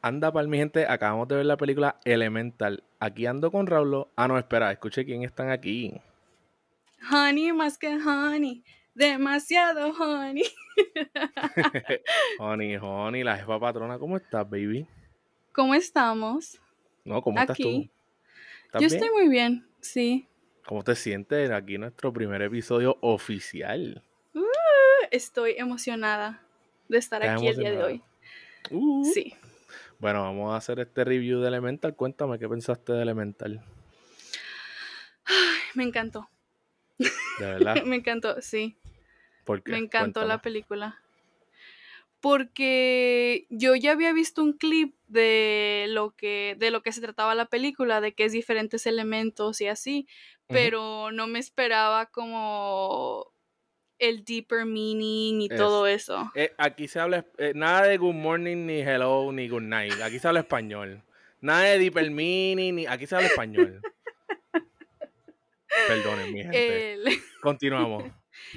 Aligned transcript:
Anda 0.00 0.32
para 0.32 0.46
mi 0.46 0.58
gente, 0.58 0.86
acabamos 0.86 1.26
de 1.26 1.36
ver 1.36 1.46
la 1.46 1.56
película 1.56 1.98
Elemental. 2.04 2.84
Aquí 3.00 3.26
ando 3.26 3.50
con 3.50 3.66
Raulo. 3.66 4.08
Ah, 4.14 4.28
no, 4.28 4.38
espera, 4.38 4.70
escuche 4.70 5.04
quién 5.04 5.24
están 5.24 5.50
aquí. 5.50 6.00
Honey 7.12 7.52
más 7.52 7.78
que 7.78 7.96
honey. 7.96 8.62
Demasiado 8.94 9.92
honey. 9.92 10.44
honey, 12.38 12.76
honey, 12.76 13.24
la 13.24 13.36
jefa 13.36 13.58
patrona, 13.58 13.98
¿cómo 13.98 14.16
estás, 14.16 14.48
baby? 14.48 14.86
¿Cómo 15.52 15.74
estamos? 15.74 16.60
No, 17.04 17.20
¿cómo 17.20 17.40
estás 17.40 17.56
tú? 17.56 17.88
Yo 18.78 18.86
estoy 18.86 19.10
muy 19.10 19.28
bien, 19.28 19.66
sí. 19.80 20.28
¿Cómo 20.66 20.84
te 20.84 20.94
sientes? 20.94 21.50
Aquí 21.50 21.78
nuestro 21.78 22.12
primer 22.12 22.42
episodio 22.42 22.98
oficial. 23.00 24.04
Uh, 24.34 24.44
estoy 25.10 25.54
emocionada 25.56 26.42
de 26.88 26.98
estar 26.98 27.22
aquí 27.22 27.48
el 27.48 27.56
día 27.56 27.70
de 27.72 27.82
hoy. 27.82 28.02
Uh. 28.70 29.04
Sí. 29.04 29.34
Bueno, 29.98 30.22
vamos 30.22 30.52
a 30.52 30.56
hacer 30.56 30.78
este 30.78 31.04
review 31.04 31.40
de 31.40 31.48
Elemental. 31.48 31.96
Cuéntame 31.96 32.38
qué 32.38 32.48
pensaste 32.48 32.92
de 32.92 33.02
Elemental. 33.02 33.64
me 35.74 35.82
encantó. 35.82 36.28
¿De 36.98 37.46
verdad? 37.46 37.74
me 37.84 37.96
encantó, 37.96 38.40
sí. 38.40 38.76
¿Por 39.44 39.62
qué? 39.62 39.72
Me 39.72 39.78
encantó 39.78 40.24
la 40.24 40.40
película. 40.40 41.00
Porque 42.20 43.46
yo 43.48 43.74
ya 43.74 43.92
había 43.92 44.12
visto 44.12 44.42
un 44.42 44.52
clip 44.52 44.94
de 45.06 45.86
lo 45.88 46.10
que 46.10 46.56
de 46.58 46.70
lo 46.70 46.82
que 46.82 46.92
se 46.92 47.00
trataba 47.00 47.34
la 47.34 47.46
película, 47.46 48.00
de 48.00 48.12
que 48.12 48.24
es 48.24 48.32
diferentes 48.32 48.86
elementos 48.86 49.60
y 49.60 49.68
así, 49.68 50.08
pero 50.48 51.12
no 51.12 51.28
me 51.28 51.38
esperaba 51.38 52.06
como 52.06 53.32
el 53.98 54.24
deeper 54.24 54.64
meaning 54.64 55.40
y 55.40 55.48
todo 55.48 55.86
eso. 55.86 56.30
Eh, 56.34 56.52
aquí 56.56 56.88
se 56.88 57.00
habla 57.00 57.24
eh, 57.38 57.52
nada 57.54 57.86
de 57.86 57.96
good 57.96 58.14
morning, 58.14 58.66
ni 58.66 58.80
hello, 58.80 59.32
ni 59.32 59.48
good 59.48 59.62
night. 59.62 60.00
Aquí 60.02 60.18
se 60.18 60.28
habla 60.28 60.40
español. 60.40 61.02
Nada 61.40 61.64
de 61.64 61.78
deeper 61.78 62.10
meaning, 62.10 62.74
ni 62.74 62.86
aquí 62.86 63.06
se 63.06 63.16
habla 63.16 63.28
español. 63.28 63.80
Perdonen, 65.88 66.32
mi 66.32 66.42
gente. 66.42 67.22
Continuamos. 67.42 68.04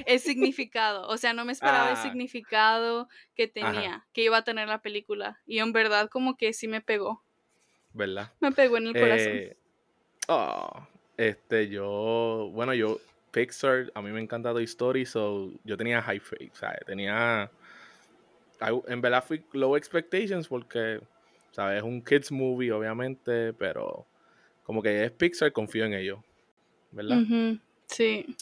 El 0.05 0.19
significado, 0.19 1.07
o 1.07 1.17
sea, 1.17 1.33
no 1.33 1.43
me 1.43 1.51
esperaba 1.51 1.89
el 1.89 1.97
ah. 1.97 2.03
significado 2.03 3.09
que 3.35 3.47
tenía, 3.47 4.05
que 4.13 4.23
iba 4.23 4.37
a 4.37 4.43
tener 4.43 4.67
la 4.67 4.81
película. 4.81 5.41
Y 5.45 5.59
en 5.59 5.73
verdad 5.73 6.09
como 6.09 6.37
que 6.37 6.53
sí 6.53 6.67
me 6.67 6.81
pegó. 6.81 7.23
¿Verdad? 7.93 8.31
Me 8.39 8.51
pegó 8.51 8.77
en 8.77 8.87
el 8.87 8.93
corazón. 8.93 9.33
Eh, 9.33 9.57
oh, 10.27 10.87
este, 11.17 11.67
yo, 11.67 12.49
bueno, 12.53 12.73
yo 12.73 12.99
Pixar, 13.31 13.91
a 13.95 14.01
mí 14.01 14.11
me 14.11 14.21
encanta 14.21 14.51
Toy 14.51 14.65
Story, 14.65 15.05
so 15.05 15.51
yo 15.63 15.77
tenía 15.77 16.01
high 16.01 16.19
faith, 16.19 16.53
¿sabes? 16.53 16.79
Tenía... 16.85 17.49
En 18.87 19.01
verdad 19.01 19.23
fui 19.23 19.43
low 19.53 19.75
expectations 19.75 20.47
porque, 20.47 21.01
¿sabes? 21.51 21.77
Es 21.79 21.83
un 21.83 22.03
kids 22.03 22.31
movie, 22.31 22.71
obviamente, 22.71 23.53
pero 23.53 24.05
como 24.63 24.83
que 24.83 25.03
es 25.03 25.11
Pixar, 25.11 25.51
confío 25.51 25.85
en 25.85 25.93
ellos, 25.93 26.19
¿verdad? 26.91 27.23
Sí. 27.87 28.35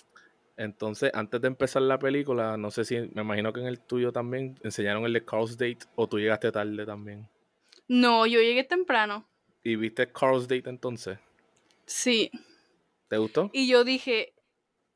Entonces, 0.58 1.10
antes 1.14 1.40
de 1.40 1.48
empezar 1.48 1.82
la 1.84 1.98
película, 1.98 2.58
no 2.58 2.70
sé 2.70 2.84
si, 2.84 3.00
me 3.14 3.22
imagino 3.22 3.54
que 3.54 3.62
en 3.62 3.68
el 3.68 3.80
tuyo 3.80 4.12
también 4.12 4.60
enseñaron 4.62 5.06
el 5.06 5.14
de 5.14 5.24
Carl's 5.24 5.58
Date 5.58 5.80
o 5.96 6.06
tú 6.06 6.20
llegaste 6.20 6.52
tarde 6.52 6.86
también. 6.86 7.30
No, 7.88 8.28
yo 8.28 8.42
llegué 8.42 8.66
temprano. 8.66 9.26
¿Y 9.64 9.78
viste 9.78 10.12
Carl's 10.12 10.50
Date 10.50 10.70
entonces? 10.70 11.18
Sí. 11.86 12.30
¿Te 13.08 13.18
gustó? 13.18 13.50
Y 13.54 13.70
yo 13.70 13.86
dije, 13.86 14.34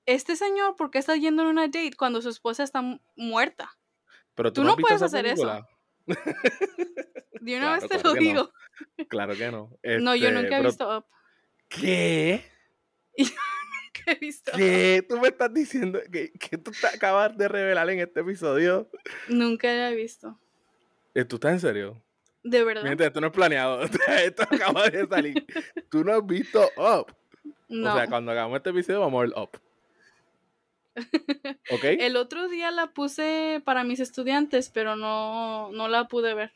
este 0.05 0.35
señor, 0.35 0.75
¿por 0.75 0.91
qué 0.91 0.99
está 0.99 1.15
yendo 1.15 1.43
en 1.43 1.49
una 1.49 1.63
date 1.63 1.91
cuando 1.97 2.21
su 2.21 2.29
esposa 2.29 2.63
está 2.63 2.81
muerta? 3.15 3.77
Pero 4.35 4.51
tú, 4.51 4.63
no, 4.63 4.75
puedes 4.75 5.01
hacer 5.01 5.25
eso. 5.25 5.65
De 7.41 7.57
una 7.57 7.73
vez 7.73 7.87
te 7.87 8.01
lo 8.01 8.13
digo. 8.13 8.51
Claro 9.09 9.35
que 9.35 9.51
no. 9.51 9.77
no, 9.99 10.15
yo 10.15 10.31
nunca 10.31 10.57
he 10.57 10.59
este, 10.59 10.67
visto 10.67 10.97
Up. 10.97 11.05
¿Qué? 11.67 12.45
Yo 13.17 13.25
nunca 13.25 14.11
he 14.11 14.15
visto 14.15 14.51
¿Qué? 14.55 15.05
¿Tú 15.07 15.19
me 15.19 15.27
estás 15.27 15.53
diciendo 15.53 15.99
que, 16.11 16.31
que 16.31 16.57
tú 16.57 16.71
te 16.71 16.87
acabas 16.87 17.37
de 17.37 17.47
revelar 17.47 17.89
en 17.91 17.99
este 17.99 18.21
episodio? 18.21 18.89
Nunca 19.27 19.67
la 19.67 19.91
he 19.91 19.95
visto. 19.95 20.39
Eh, 21.13 21.25
¿Tú 21.25 21.35
estás 21.35 21.53
en 21.53 21.59
serio? 21.59 22.01
De 22.43 22.63
verdad. 22.63 22.83
Mientras, 22.83 23.07
esto 23.07 23.21
no 23.21 23.27
es 23.27 23.33
planeado. 23.33 23.81
esto 24.23 24.43
acaba 24.43 24.89
de 24.89 25.07
salir. 25.07 25.45
Tú 25.89 26.03
no 26.03 26.13
has 26.13 26.25
visto 26.25 26.69
Up. 26.75 27.15
No. 27.69 27.93
O 27.93 27.97
sea, 27.97 28.07
cuando 28.07 28.31
hagamos 28.31 28.57
este 28.57 28.71
episodio 28.71 28.99
vamos 28.99 29.19
a 29.19 29.25
ver 29.27 29.33
Up. 29.37 29.59
El 31.81 32.15
otro 32.15 32.47
día 32.47 32.71
la 32.71 32.87
puse 32.93 33.61
para 33.65 33.83
mis 33.83 33.99
estudiantes, 33.99 34.69
pero 34.69 34.95
no, 34.95 35.71
no 35.71 35.87
la 35.87 36.07
pude 36.07 36.33
ver. 36.33 36.51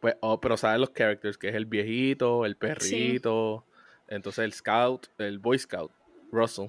Pues, 0.00 0.16
oh, 0.20 0.40
pero 0.40 0.56
sabes 0.56 0.80
los 0.80 0.90
characters, 0.90 1.38
que 1.38 1.48
es 1.48 1.54
el 1.54 1.66
viejito, 1.66 2.44
el 2.44 2.56
perrito, 2.56 3.64
entonces 4.08 4.44
el 4.44 4.52
scout, 4.52 5.08
el 5.18 5.38
boy 5.38 5.58
scout, 5.58 5.90
Russell. 6.30 6.68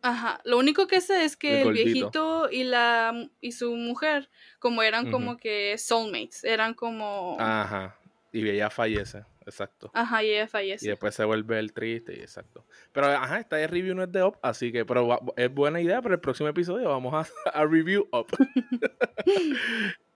Ajá, 0.00 0.40
lo 0.44 0.58
único 0.58 0.88
que 0.88 1.00
sé 1.00 1.24
es 1.24 1.36
que 1.36 1.62
el, 1.62 1.72
viejito 1.72 2.50
y 2.50 2.64
la 2.64 3.28
y 3.40 3.52
su 3.52 3.76
mujer, 3.76 4.30
como 4.58 4.82
eran 4.82 5.12
como 5.12 5.36
que 5.36 5.78
soulmates, 5.78 6.42
eran 6.42 6.74
como 6.74 7.36
Ajá. 7.38 7.96
Y 8.32 8.48
ella 8.48 8.70
fallece 8.70 9.24
exacto. 9.46 9.90
Ajá, 9.94 10.22
y 10.22 10.30
ella 10.30 10.48
fallece. 10.48 10.86
Y 10.86 10.88
después 10.88 11.14
se 11.14 11.24
vuelve 11.24 11.58
el 11.58 11.72
triste, 11.72 12.20
exacto. 12.20 12.66
Pero, 12.92 13.06
ajá, 13.06 13.40
esta 13.40 13.64
review 13.66 13.94
no 13.94 14.02
es 14.02 14.12
de 14.12 14.22
Up, 14.22 14.38
así 14.42 14.72
que, 14.72 14.84
pero 14.84 15.18
es 15.36 15.52
buena 15.52 15.80
idea 15.80 16.00
para 16.02 16.14
el 16.14 16.20
próximo 16.20 16.48
episodio 16.48 16.88
vamos 16.88 17.14
a, 17.14 17.26
a 17.60 17.66
review 17.66 18.08
Up. 18.12 18.26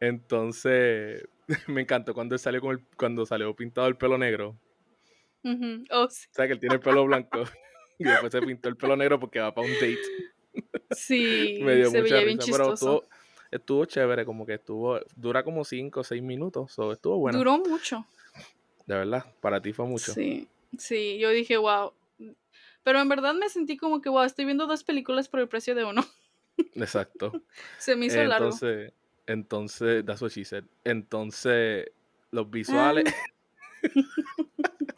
Entonces, 0.01 1.29
me 1.67 1.83
encantó 1.83 2.15
cuando 2.15 2.37
salió 2.39 2.61
con 2.61 2.73
el, 2.73 2.85
cuando 2.97 3.27
salió 3.27 3.55
pintado 3.55 3.87
el 3.89 3.97
pelo 3.97 4.19
negro. 4.19 4.59
oh, 5.45 6.05
O 6.05 6.09
sea, 6.11 6.47
que 6.47 6.53
él 6.53 6.61
tiene 6.61 6.77
el 6.77 6.81
pelo 6.81 7.05
blanco. 7.05 7.45
y 7.99 8.05
después 8.05 8.33
se 8.33 8.41
pintó 8.41 8.69
el 8.69 8.77
pelo 8.77 8.97
negro 8.97 9.19
porque 9.19 9.41
va 9.41 9.55
para 9.55 9.67
un 9.67 9.75
date. 9.75 9.99
Sí, 10.91 11.61
me 11.63 11.77
dio 11.77 11.91
se 11.91 12.01
mucha 12.01 12.15
veía 12.15 12.27
bien 12.27 12.39
chistoso. 12.39 13.05
Pero 13.09 13.16
estuvo, 13.51 13.85
chévere, 13.85 14.25
como 14.25 14.47
que 14.47 14.55
estuvo, 14.55 15.01
dura 15.17 15.43
como 15.43 15.65
5 15.65 16.01
o 16.01 16.05
6 16.05 16.23
minutos, 16.23 16.73
so, 16.73 16.93
estuvo 16.93 17.19
bueno. 17.19 17.39
Duró 17.39 17.59
mucho. 17.59 18.07
De 18.87 18.95
verdad, 18.95 19.25
para 19.41 19.61
ti 19.61 19.73
fue 19.73 19.87
mucho. 19.87 20.13
Sí, 20.13 20.49
sí, 20.79 21.19
yo 21.19 21.31
dije, 21.31 21.57
wow. 21.57 21.93
Pero 22.83 23.01
en 23.01 23.09
verdad 23.09 23.35
me 23.35 23.49
sentí 23.49 23.77
como 23.77 24.01
que, 24.01 24.09
wow, 24.09 24.23
estoy 24.23 24.45
viendo 24.45 24.67
dos 24.67 24.85
películas 24.85 25.29
por 25.29 25.41
el 25.41 25.49
precio 25.49 25.75
de 25.75 25.85
uno. 25.85 26.05
Exacto. 26.75 27.33
Se 27.79 27.97
me 27.97 28.07
hizo 28.07 28.23
largo. 28.23 28.47
Entonces, 28.47 28.93
entonces, 29.27 30.07
that's 30.07 30.23
what 30.23 30.31
she 30.31 30.45
said. 30.45 30.65
Entonces, 30.85 31.91
los 32.31 32.51
visuales. 32.51 33.13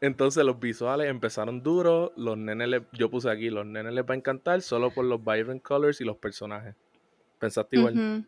Entonces 0.00 0.44
los 0.44 0.58
visuales 0.58 1.08
empezaron 1.08 1.62
duros, 1.62 2.10
los 2.16 2.36
nenes, 2.36 2.82
yo 2.92 3.08
puse 3.08 3.30
aquí, 3.30 3.50
los 3.50 3.64
nenes 3.64 3.92
les 3.92 4.04
va 4.04 4.14
a 4.14 4.16
encantar 4.16 4.60
solo 4.60 4.90
por 4.92 5.04
los 5.04 5.20
vibrant 5.20 5.62
colors 5.62 6.00
y 6.00 6.04
los 6.04 6.16
personajes. 6.16 6.74
¿Pensaste 7.42 7.76
igual? 7.76 8.24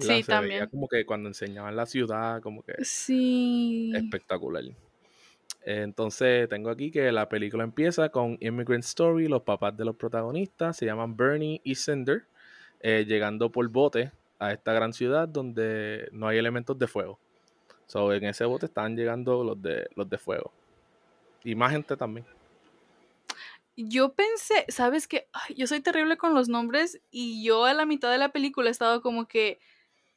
Sí, 0.00 0.22
también. 0.22 0.60
Veía 0.60 0.66
como 0.68 0.88
que 0.88 1.04
cuando 1.04 1.28
enseñaban 1.28 1.76
la 1.76 1.84
ciudad, 1.84 2.40
como 2.40 2.62
que 2.62 2.82
sí. 2.82 3.92
espectacular. 3.94 4.64
Entonces 5.60 6.48
tengo 6.48 6.70
aquí 6.70 6.90
que 6.90 7.12
la 7.12 7.28
película 7.28 7.62
empieza 7.62 8.08
con 8.08 8.38
Immigrant 8.40 8.84
Story, 8.84 9.28
los 9.28 9.42
papás 9.42 9.76
de 9.76 9.84
los 9.84 9.96
protagonistas 9.96 10.78
se 10.78 10.86
llaman 10.86 11.14
Bernie 11.14 11.60
y 11.62 11.74
Cinder, 11.74 12.24
eh, 12.80 13.04
llegando 13.06 13.52
por 13.52 13.68
bote 13.68 14.12
a 14.38 14.54
esta 14.54 14.72
gran 14.72 14.94
ciudad 14.94 15.28
donde 15.28 16.08
no 16.12 16.26
hay 16.26 16.38
elementos 16.38 16.78
de 16.78 16.86
fuego. 16.86 17.18
So, 17.86 18.14
en 18.14 18.24
ese 18.24 18.46
bote 18.46 18.64
están 18.64 18.96
llegando 18.96 19.44
los 19.44 19.60
de, 19.60 19.88
los 19.94 20.08
de 20.08 20.16
fuego. 20.16 20.52
Y 21.44 21.54
más 21.54 21.72
gente 21.72 21.98
también. 21.98 22.24
Yo 23.80 24.14
pensé, 24.14 24.64
¿sabes 24.66 25.06
qué? 25.06 25.28
yo 25.54 25.68
soy 25.68 25.80
terrible 25.80 26.16
con 26.16 26.34
los 26.34 26.48
nombres 26.48 27.00
y 27.12 27.44
yo 27.44 27.64
a 27.64 27.74
la 27.74 27.86
mitad 27.86 28.10
de 28.10 28.18
la 28.18 28.32
película 28.32 28.68
he 28.68 28.72
estado 28.72 29.02
como 29.02 29.28
que 29.28 29.60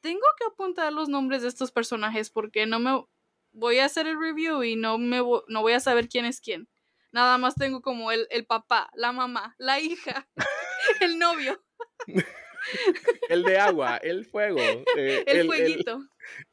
tengo 0.00 0.26
que 0.36 0.46
apuntar 0.46 0.92
los 0.92 1.08
nombres 1.08 1.42
de 1.42 1.48
estos 1.48 1.70
personajes 1.70 2.28
porque 2.28 2.66
no 2.66 2.80
me 2.80 3.04
voy 3.52 3.78
a 3.78 3.84
hacer 3.84 4.08
el 4.08 4.18
review 4.18 4.64
y 4.64 4.74
no 4.74 4.98
me 4.98 5.18
no 5.46 5.60
voy 5.60 5.74
a 5.74 5.80
saber 5.80 6.08
quién 6.08 6.24
es 6.24 6.40
quién. 6.40 6.68
Nada 7.12 7.38
más 7.38 7.54
tengo 7.54 7.82
como 7.82 8.10
el, 8.10 8.26
papá, 8.48 8.90
la 8.94 9.12
mamá, 9.12 9.54
la 9.58 9.78
hija, 9.78 10.28
el 11.00 11.20
novio. 11.20 11.62
el 13.28 13.44
de 13.44 13.58
agua, 13.58 13.98
el 13.98 14.24
fuego. 14.24 14.58
Eh, 14.96 15.22
el, 15.24 15.46
fueguito. 15.46 16.00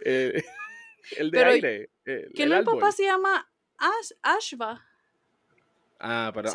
Eh, 0.05 0.43
el, 1.17 1.31
de 1.31 1.43
aire. 1.43 1.89
que 2.35 2.45
no 2.45 2.55
el 2.55 2.65
papá 2.65 2.91
se 2.91 3.05
llama 3.05 3.51
Ash, 3.77 4.11
Ashva. 4.21 4.85
Ah, 5.99 6.31
pero 6.33 6.49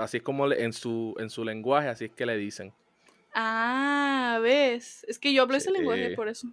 así 0.00 0.16
es 0.16 0.22
como 0.22 0.50
en 0.50 0.72
su, 0.72 1.14
en 1.18 1.30
su 1.30 1.44
lenguaje, 1.44 1.88
así 1.88 2.06
es 2.06 2.10
que 2.12 2.26
le 2.26 2.36
dicen. 2.36 2.72
Ah, 3.32 4.40
ves. 4.42 5.04
Es 5.08 5.18
que 5.18 5.32
yo 5.32 5.42
hablo 5.42 5.56
ese 5.56 5.70
lenguaje 5.70 6.14
por 6.16 6.28
eso. 6.28 6.48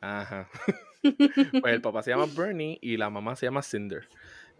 Ajá. 0.00 0.48
pues 1.60 1.74
el 1.74 1.80
papá 1.80 2.02
se 2.02 2.10
llama 2.10 2.26
Bernie 2.34 2.78
y 2.80 2.96
la 2.96 3.10
mamá 3.10 3.36
se 3.36 3.46
llama 3.46 3.62
Cinder. 3.62 4.08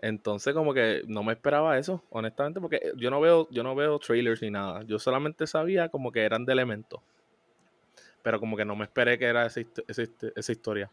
Entonces 0.03 0.53
como 0.53 0.75
que 0.75 1.03
no 1.07 1.23
me 1.23 1.33
esperaba 1.33 1.79
eso, 1.79 2.05
honestamente, 2.11 2.61
porque 2.61 2.93
yo 2.97 3.11
no 3.11 3.21
veo, 3.21 3.49
yo 3.51 3.63
no 3.63 3.75
veo 3.75 3.99
trailers 3.99 4.43
ni 4.43 4.51
nada. 4.51 4.83
Yo 4.83 4.99
solamente 4.99 5.47
sabía 5.47 5.89
como 5.89 6.13
que 6.13 6.23
eran 6.23 6.45
de 6.45 6.53
elementos. 6.53 7.01
Pero 8.23 8.41
como 8.41 8.57
que 8.57 8.65
no 8.65 8.77
me 8.77 8.85
esperé 8.85 9.19
que 9.19 9.27
era 9.27 9.47
esa, 9.47 9.61
esa, 9.89 10.03
esa 10.35 10.53
historia. 10.53 10.91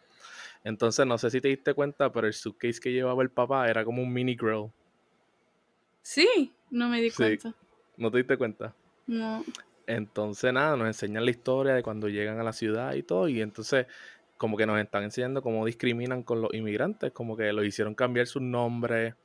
Entonces, 0.63 1.05
no 1.05 1.17
sé 1.17 1.29
si 1.29 1.41
te 1.41 1.47
diste 1.47 1.73
cuenta, 1.73 2.11
pero 2.11 2.27
el 2.27 2.33
suitcase 2.33 2.79
que 2.79 2.91
llevaba 2.91 3.23
el 3.23 3.31
papá 3.31 3.69
era 3.69 3.83
como 3.85 4.01
un 4.01 4.11
mini 4.11 4.35
grill. 4.35 4.71
Sí, 6.01 6.53
no 6.69 6.89
me 6.89 7.01
di 7.01 7.09
Sí. 7.09 7.17
cuenta. 7.17 7.53
¿No 7.97 8.11
te 8.11 8.17
diste 8.17 8.37
cuenta? 8.37 8.73
No. 9.07 9.43
Entonces, 9.87 10.53
nada, 10.53 10.75
nos 10.77 10.87
enseñan 10.87 11.25
la 11.25 11.31
historia 11.31 11.73
de 11.73 11.83
cuando 11.83 12.07
llegan 12.07 12.39
a 12.39 12.43
la 12.43 12.53
ciudad 12.53 12.93
y 12.93 13.03
todo. 13.03 13.27
Y 13.27 13.41
entonces, 13.41 13.87
como 14.37 14.57
que 14.57 14.65
nos 14.65 14.79
están 14.79 15.03
enseñando 15.03 15.41
cómo 15.41 15.65
discriminan 15.65 16.23
con 16.23 16.41
los 16.41 16.53
inmigrantes. 16.53 17.11
Como 17.11 17.35
que 17.37 17.51
los 17.53 17.65
hicieron 17.65 17.93
cambiar 17.93 18.27
sus 18.27 18.41
nombres, 18.41 19.15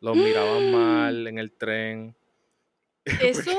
los 0.00 0.16
miraban 0.16 0.72
mal 0.72 1.26
en 1.26 1.38
el 1.38 1.52
tren. 1.52 2.14
Eso, 3.20 3.52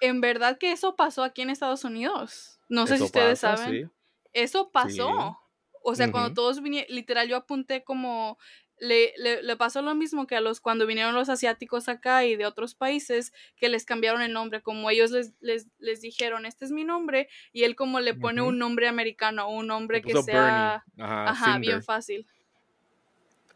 en 0.00 0.20
verdad 0.20 0.58
que 0.58 0.72
eso 0.72 0.94
pasó 0.96 1.22
aquí 1.22 1.42
en 1.42 1.50
Estados 1.50 1.84
Unidos. 1.84 2.58
No 2.68 2.86
sé 2.86 2.98
si 2.98 3.04
ustedes 3.04 3.40
pasa, 3.40 3.56
saben. 3.56 3.86
sí. 3.86 3.90
Eso 4.34 4.70
pasó. 4.70 5.38
O 5.84 5.94
sea, 5.94 6.10
cuando 6.12 6.32
todos 6.34 6.62
vinieron, 6.62 6.94
literal, 6.94 7.28
yo 7.28 7.36
apunté 7.36 7.82
como. 7.82 8.38
Le, 8.84 9.14
le, 9.16 9.44
le 9.44 9.56
pasó 9.56 9.80
lo 9.80 9.94
mismo 9.94 10.26
que 10.26 10.34
a 10.34 10.40
los 10.40 10.60
cuando 10.60 10.88
vinieron 10.88 11.14
los 11.14 11.28
asiáticos 11.28 11.88
acá 11.88 12.24
y 12.24 12.34
de 12.34 12.46
otros 12.46 12.74
países 12.74 13.32
que 13.54 13.68
les 13.68 13.84
cambiaron 13.84 14.22
el 14.22 14.32
nombre, 14.32 14.60
como 14.60 14.90
ellos 14.90 15.12
les, 15.12 15.34
les, 15.40 15.68
les 15.78 16.00
dijeron, 16.00 16.46
este 16.46 16.64
es 16.64 16.72
mi 16.72 16.82
nombre, 16.82 17.28
y 17.52 17.62
él 17.62 17.76
como 17.76 18.00
le 18.00 18.14
pone 18.14 18.42
un 18.42 18.58
nombre 18.58 18.88
americano, 18.88 19.48
un 19.48 19.68
nombre 19.68 20.02
que 20.02 20.10
sea. 20.22 20.84
Ajá, 20.98 21.58
bien 21.60 21.82
fácil. 21.84 22.26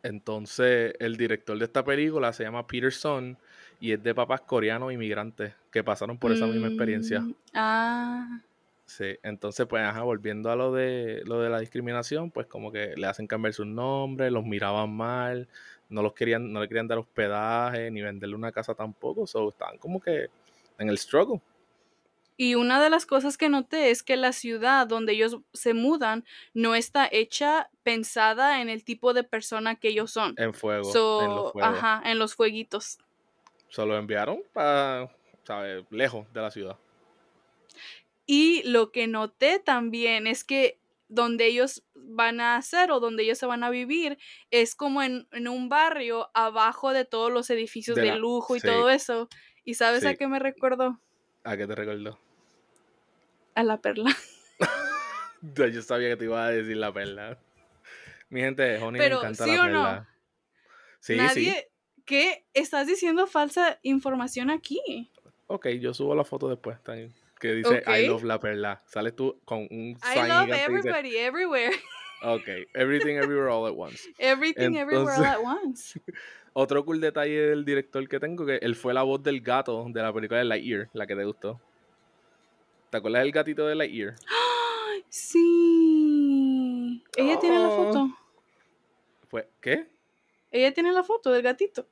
Entonces, 0.05 0.95
el 1.01 1.17
director 1.17 1.59
de 1.59 1.65
esta 1.65 1.85
película 1.85 2.33
se 2.33 2.45
llama 2.45 2.65
Peter 2.67 2.93
Son 2.93 3.37
y 3.81 3.91
es 3.93 4.03
de 4.03 4.15
papás 4.15 4.43
coreanos 4.43 4.93
inmigrantes 4.93 5.55
que 5.73 5.83
pasaron 5.83 6.19
por 6.19 6.31
esa 6.31 6.47
misma 6.47 6.69
experiencia. 6.69 7.21
Mm, 7.21 7.35
Ah, 7.55 8.41
Sí, 8.87 9.17
entonces, 9.25 9.67
pues, 9.67 9.83
ajá, 9.83 10.03
volviendo 10.03 10.51
a 10.51 10.57
lo 10.57 10.73
de 10.73 11.23
lo 11.25 11.41
de 11.41 11.51
la 11.51 11.59
discriminación, 11.59 12.31
pues 12.31 12.47
como 12.47 12.71
que 12.71 12.95
le 12.97 13.07
hacen 13.09 13.27
cambiar 13.27 13.53
sus 13.53 13.67
nombres, 13.67 14.31
los 14.31 14.45
miraban 14.45 14.91
mal, 14.97 15.49
no 15.89 16.03
los 16.03 16.13
querían, 16.15 16.53
no 16.53 16.61
le 16.61 16.69
querían 16.69 16.87
dar 16.87 16.99
hospedaje, 16.99 17.91
ni 17.91 18.01
venderle 18.03 18.37
una 18.37 18.53
casa 18.53 18.75
tampoco, 18.75 19.27
so 19.27 19.49
estaban 19.49 19.79
como 19.79 20.01
que 20.01 20.29
en 20.79 20.89
el 20.89 20.99
struggle. 20.99 21.41
Y 22.39 22.55
una 22.55 22.83
de 22.83 22.91
las 22.91 23.07
cosas 23.07 23.39
que 23.39 23.49
noté 23.49 23.91
es 23.91 24.03
que 24.03 24.17
la 24.17 24.33
ciudad 24.33 24.87
donde 24.87 25.13
ellos 25.15 25.39
se 25.55 25.73
mudan 25.73 26.25
no 26.53 26.75
está 26.75 27.09
hecha 27.11 27.71
pensada 27.83 28.61
en 28.61 28.69
el 28.69 28.85
tipo 28.85 29.15
de 29.15 29.25
persona 29.25 29.77
que 29.77 29.89
ellos 29.89 30.13
son. 30.13 30.35
En 30.37 30.53
fuego, 30.53 30.83
en 31.19 31.35
los 31.35 31.49
So, 31.49 31.53
fuegos. 31.53 31.83
ajá, 31.83 32.03
en 32.05 32.19
los 32.19 32.35
fueguitos. 32.35 32.99
Se 33.69 33.85
lo 33.87 33.97
enviaron 33.97 34.43
para, 34.53 35.09
¿sabes? 35.45 35.85
Lejos 35.91 36.33
de 36.33 36.41
la 36.41 36.51
ciudad. 36.51 36.79
Y 38.27 38.63
lo 38.65 38.91
que 38.93 39.07
noté 39.07 39.59
también 39.61 40.27
es 40.27 40.43
que 40.45 40.81
donde 41.09 41.47
ellos 41.47 41.85
van 41.95 42.41
a 42.41 42.57
hacer 42.57 42.91
o 42.91 42.99
donde 42.99 43.23
ellos 43.23 43.39
se 43.39 43.47
van 43.47 43.63
a 43.63 43.71
vivir 43.71 44.19
es 44.51 44.75
como 44.75 45.03
en, 45.03 45.29
en 45.31 45.47
un 45.47 45.69
barrio 45.69 46.29
abajo 46.35 46.93
de 46.93 47.05
todos 47.05 47.31
los 47.33 47.49
edificios 47.51 47.95
De 47.95 48.03
de, 48.03 48.09
la- 48.09 48.17
lujo 48.17 48.57
y 48.57 48.61
sí. 48.61 48.67
todo 48.67 48.91
eso. 48.91 49.29
¿Y 49.65 49.75
sabes 49.75 50.05
a 50.05 50.11
Sí. 50.11 50.17
qué 50.17 50.27
me 50.27 50.39
recordó? 50.41 51.01
¿A 51.45 51.57
qué 51.57 51.67
te 51.67 51.75
recordó? 51.77 52.19
A 53.55 53.63
la 53.63 53.81
perla. 53.81 54.11
Yo 55.73 55.83
sabía 55.83 56.09
que 56.09 56.17
te 56.17 56.25
iba 56.25 56.45
a 56.45 56.51
decir 56.51 56.77
la 56.77 56.93
perla. 56.93 57.39
Mi 58.29 58.41
gente 58.41 58.79
Honey 58.79 58.99
Pero, 58.99 59.17
me 59.17 59.29
encanta 59.29 59.45
¿sí 59.45 59.51
la 59.51 59.63
o 59.63 59.65
no? 59.67 59.83
perla. 59.85 60.09
Sí, 61.01 61.13
sí. 61.15 61.17
Nadie... 61.17 61.71
¿Qué? 62.05 62.47
¿Estás 62.55 62.87
diciendo 62.87 63.27
falsa 63.27 63.79
información 63.83 64.51
aquí? 64.51 65.11
Ok, 65.49 65.67
yo 65.81 65.93
subo 65.93 66.15
la 66.15 66.25
foto 66.25 66.49
después. 66.49 66.79
bien. 66.87 67.13
Que 67.39 67.53
dice 67.55 67.83
I 67.87 68.07
love 68.07 68.25
la 68.25 68.41
perla. 68.41 68.83
Sales 68.87 69.15
tú 69.15 69.39
con 69.45 69.67
un 69.71 69.91
I 69.91 69.97
sign 70.15 70.29
love 70.29 70.45
gigante 70.47 70.53
que 70.53 70.57
dice, 70.57 70.65
everybody, 70.89 71.17
everywhere. 71.19 71.73
Ok, 72.23 72.49
everything 72.75 73.17
everywhere 73.17 73.51
all 73.51 73.67
at 73.67 73.75
once. 73.77 74.09
Everything, 74.19 74.77
everywhere, 74.77 75.17
all 75.19 75.25
at 75.25 75.39
once. 75.43 76.01
Otro 76.55 76.83
cool 76.87 76.99
detalle 77.01 77.51
del 77.51 77.67
director 77.67 78.09
que 78.09 78.19
tengo, 78.19 78.47
que 78.47 78.57
él 78.63 78.75
fue 78.75 78.95
la 78.95 79.03
voz 79.03 79.23
del 79.23 79.43
gato 79.43 79.85
de 79.91 80.01
la 80.03 80.11
película 80.15 80.39
de 80.39 80.47
Lightyear, 80.47 80.89
la 80.95 81.07
que 81.07 81.15
te 81.15 81.25
gustó. 81.25 81.61
¿Te 82.89 82.97
acuerdas 82.97 83.21
del 83.23 83.33
gatito 83.33 83.67
de 83.67 83.75
Lightyear? 83.75 84.15
¡Ay, 84.27 85.05
Sí. 85.11 87.03
Ella 87.17 87.39
tiene 87.39 87.59
la 87.59 87.69
Oh. 87.69 87.85
foto. 87.85 88.09
Fue, 89.29 89.49
¿Qué? 89.61 89.87
Ella 90.51 90.73
tiene 90.73 90.93
la 90.93 91.03
foto 91.03 91.31
del 91.33 91.43
gatito. 91.43 91.87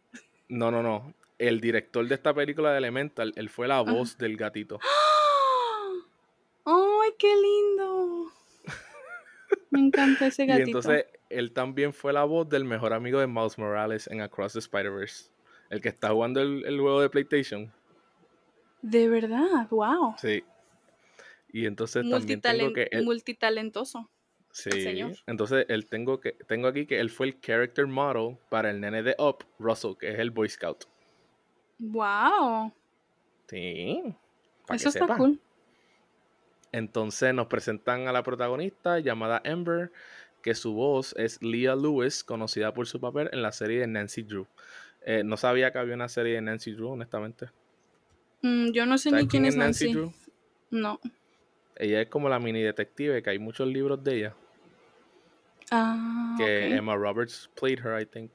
No, 0.49 0.71
no, 0.71 0.83
no. 0.83 1.13
El 1.39 1.61
director 1.61 2.07
de 2.09 2.15
esta 2.15 2.33
película 2.33 2.73
de 2.73 2.79
Elemental, 2.79 3.35
él 3.37 3.51
fue 3.51 3.69
la 3.69 3.83
voz 3.83 4.17
del 4.17 4.39
gatito. 4.39 4.79
¡Ay, 7.05 7.11
qué 7.19 7.35
lindo! 7.37 8.33
Me 9.71 9.81
encanta 9.81 10.27
ese 10.27 10.45
Y 10.45 10.47
gatito. 10.47 10.67
entonces 10.69 11.07
él 11.29 11.53
también 11.53 11.93
fue 11.93 12.13
la 12.13 12.25
voz 12.25 12.49
del 12.49 12.65
mejor 12.65 12.93
amigo 12.93 13.19
de 13.21 13.27
Miles 13.27 13.59
Morales 13.59 14.07
en 14.07 14.21
Across 14.21 14.55
the 14.55 14.59
Spider-Verse. 14.61 15.31
El 15.71 15.81
que 15.81 15.89
está 15.89 16.11
jugando 16.11 16.41
el, 16.41 16.65
el 16.65 16.81
juego 16.81 17.01
de 17.01 17.11
PlayStation. 17.11 17.73
De 18.83 19.09
verdad, 19.09 19.67
wow. 19.71 20.15
Sí. 20.19 20.45
Y 21.53 21.67
entonces 21.67 22.09
también 22.09 22.41
tengo 22.41 22.73
que... 22.73 22.89
él- 22.91 23.05
Multitalentoso. 23.05 24.09
sí. 24.51 24.71
señor. 24.71 25.13
Entonces 25.27 25.67
él 25.69 25.87
tengo 25.87 26.21
que 26.21 26.33
tengo 26.47 26.69
aquí 26.69 26.87
que 26.87 27.01
él 27.01 27.11
fue 27.11 27.27
el 27.27 27.41
character 27.41 27.87
model 27.87 28.37
para 28.51 28.71
el 28.71 28.81
nene 28.81 29.03
de 29.03 29.17
Up, 29.19 29.45
Russell, 29.59 29.95
que 29.99 30.13
es 30.13 30.19
el 30.19 30.31
Boy 30.31 30.49
Scout. 30.49 30.85
Wow. 31.79 32.73
Sí. 33.49 34.03
Eso 34.69 34.89
está 34.89 34.91
sepan. 35.01 35.19
cool. 35.19 35.41
Entonces 36.75 37.33
nos 37.33 37.47
presentan 37.47 38.09
a 38.09 38.13
la 38.13 38.25
protagonista 38.25 38.99
llamada 38.99 39.41
Amber, 39.45 39.93
que 40.43 40.57
su 40.57 40.75
voz 40.75 41.15
es 41.17 41.41
Leah 41.41 41.77
Lewis, 41.77 42.25
conocida 42.25 42.75
por 42.75 42.89
su 42.89 43.01
papel 43.01 43.31
en 43.31 43.43
la 43.43 43.53
serie 43.53 43.79
de 43.79 43.87
Nancy 43.87 44.23
Drew. 44.23 44.49
Eh, 45.03 45.23
no 45.23 45.37
sabía 45.37 45.71
que 45.71 45.79
había 45.79 45.95
una 45.95 46.09
serie 46.09 46.35
de 46.35 46.41
Nancy 46.41 46.73
Drew, 46.73 46.91
honestamente. 46.91 47.49
Mm, 48.43 48.73
yo 48.73 48.87
no 48.87 48.99
sé 48.99 49.11
¿Sabes 49.11 49.27
ni 49.27 49.29
quién 49.29 49.45
es 49.45 49.55
Nancy. 49.55 49.93
Drew? 49.93 50.13
No. 50.73 50.99
Ella 51.77 52.03
es 52.03 52.09
como 52.09 52.29
la 52.29 52.41
mini 52.41 52.61
detective, 52.61 53.23
que 53.23 53.31
hay 53.31 53.39
muchos 53.39 53.69
libros 53.69 54.03
de 54.03 54.17
ella. 54.17 54.35
Ah, 55.71 56.35
que. 56.37 56.75
Emma 56.75 56.97
Roberts 56.97 57.49
played 57.55 57.79
her, 57.79 58.03
I 58.03 58.05
think. 58.05 58.33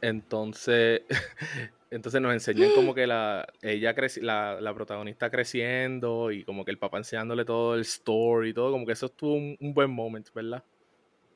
Entonces, 0.00 1.02
entonces 1.90 2.20
nos 2.20 2.32
enseñan 2.32 2.72
como 2.72 2.94
que 2.94 3.06
la 3.06 3.46
ella 3.62 3.94
creci- 3.94 4.22
la, 4.22 4.60
la 4.60 4.74
protagonista 4.74 5.30
creciendo 5.30 6.30
y 6.32 6.44
como 6.44 6.64
que 6.64 6.70
el 6.72 6.78
papá 6.78 6.98
enseñándole 6.98 7.44
todo 7.44 7.74
el 7.74 7.82
story 7.82 8.50
y 8.50 8.54
todo, 8.54 8.72
como 8.72 8.86
que 8.86 8.92
eso 8.92 9.06
estuvo 9.06 9.34
un, 9.34 9.56
un 9.60 9.74
buen 9.74 9.90
moment, 9.90 10.28
¿verdad? 10.34 10.64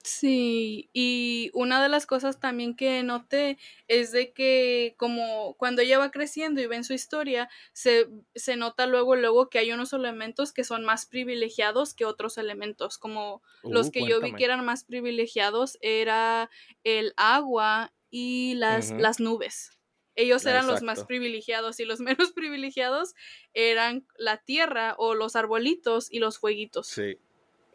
Sí, 0.02 0.88
y 0.94 1.50
una 1.52 1.82
de 1.82 1.90
las 1.90 2.06
cosas 2.06 2.40
también 2.40 2.74
que 2.74 3.02
noté 3.02 3.58
es 3.86 4.12
de 4.12 4.32
que 4.32 4.94
como 4.96 5.54
cuando 5.58 5.82
ella 5.82 5.98
va 5.98 6.10
creciendo 6.10 6.62
y 6.62 6.66
ven 6.66 6.84
su 6.84 6.94
historia, 6.94 7.50
se, 7.74 8.08
se 8.34 8.56
nota 8.56 8.86
luego, 8.86 9.14
luego 9.14 9.50
que 9.50 9.58
hay 9.58 9.72
unos 9.72 9.92
elementos 9.92 10.54
que 10.54 10.64
son 10.64 10.84
más 10.86 11.04
privilegiados 11.04 11.92
que 11.92 12.06
otros 12.06 12.38
elementos, 12.38 12.96
como 12.96 13.42
los 13.68 13.90
Uh, 13.90 13.90
que 13.90 14.06
yo 14.06 14.22
vi 14.22 14.34
que 14.34 14.44
eran 14.46 14.64
más 14.64 14.84
privilegiados 14.84 15.76
era 15.82 16.48
el 16.82 17.12
agua 17.18 17.92
y 18.08 18.54
las, 18.54 18.94
las 18.96 19.20
nubes. 19.20 19.79
Ellos 20.20 20.44
eran 20.46 20.66
los 20.66 20.82
más 20.82 21.04
privilegiados 21.04 21.80
y 21.80 21.84
los 21.84 22.00
menos 22.00 22.32
privilegiados 22.32 23.14
eran 23.54 24.06
la 24.16 24.36
tierra 24.38 24.94
o 24.98 25.14
los 25.14 25.34
arbolitos 25.36 26.12
y 26.12 26.18
los 26.18 26.38
fueguitos. 26.38 26.86
Sí, 26.86 27.18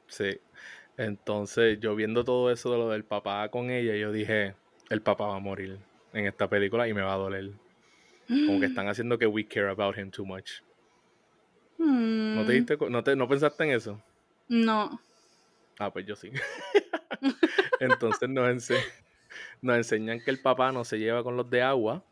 sí. 0.07 0.39
Entonces, 0.97 1.79
yo 1.79 1.95
viendo 1.95 2.23
todo 2.23 2.51
eso 2.51 2.71
de 2.71 2.77
lo 2.77 2.89
del 2.89 3.03
papá 3.03 3.49
con 3.49 3.69
ella, 3.69 3.95
yo 3.95 4.11
dije, 4.11 4.55
el 4.89 5.01
papá 5.01 5.27
va 5.27 5.35
a 5.35 5.39
morir 5.39 5.77
en 6.13 6.25
esta 6.27 6.47
película 6.49 6.87
y 6.87 6.93
me 6.93 7.01
va 7.01 7.13
a 7.13 7.17
doler. 7.17 7.51
Como 8.45 8.59
que 8.59 8.65
están 8.67 8.87
haciendo 8.87 9.17
que 9.17 9.27
we 9.27 9.45
care 9.45 9.69
about 9.69 9.97
him 9.97 10.09
too 10.09 10.25
much. 10.25 10.61
¿No 11.77 12.45
te 12.45 12.53
Mm, 12.53 12.55
diste, 12.55 12.77
no 12.89 13.03
te, 13.03 13.15
no 13.15 13.27
pensaste 13.27 13.63
en 13.65 13.71
eso? 13.71 14.01
No. 14.47 15.01
Ah, 15.79 15.91
pues 15.91 16.05
yo 16.05 16.15
sí. 16.15 16.31
Entonces 17.79 18.29
nos, 18.29 18.47
ense- 18.49 18.83
nos 19.61 19.77
enseñan 19.77 20.21
que 20.21 20.31
el 20.31 20.39
papá 20.39 20.71
no 20.71 20.83
se 20.85 20.97
lleva 20.97 21.23
con 21.23 21.35
los 21.35 21.49
de 21.49 21.61
agua. 21.61 22.03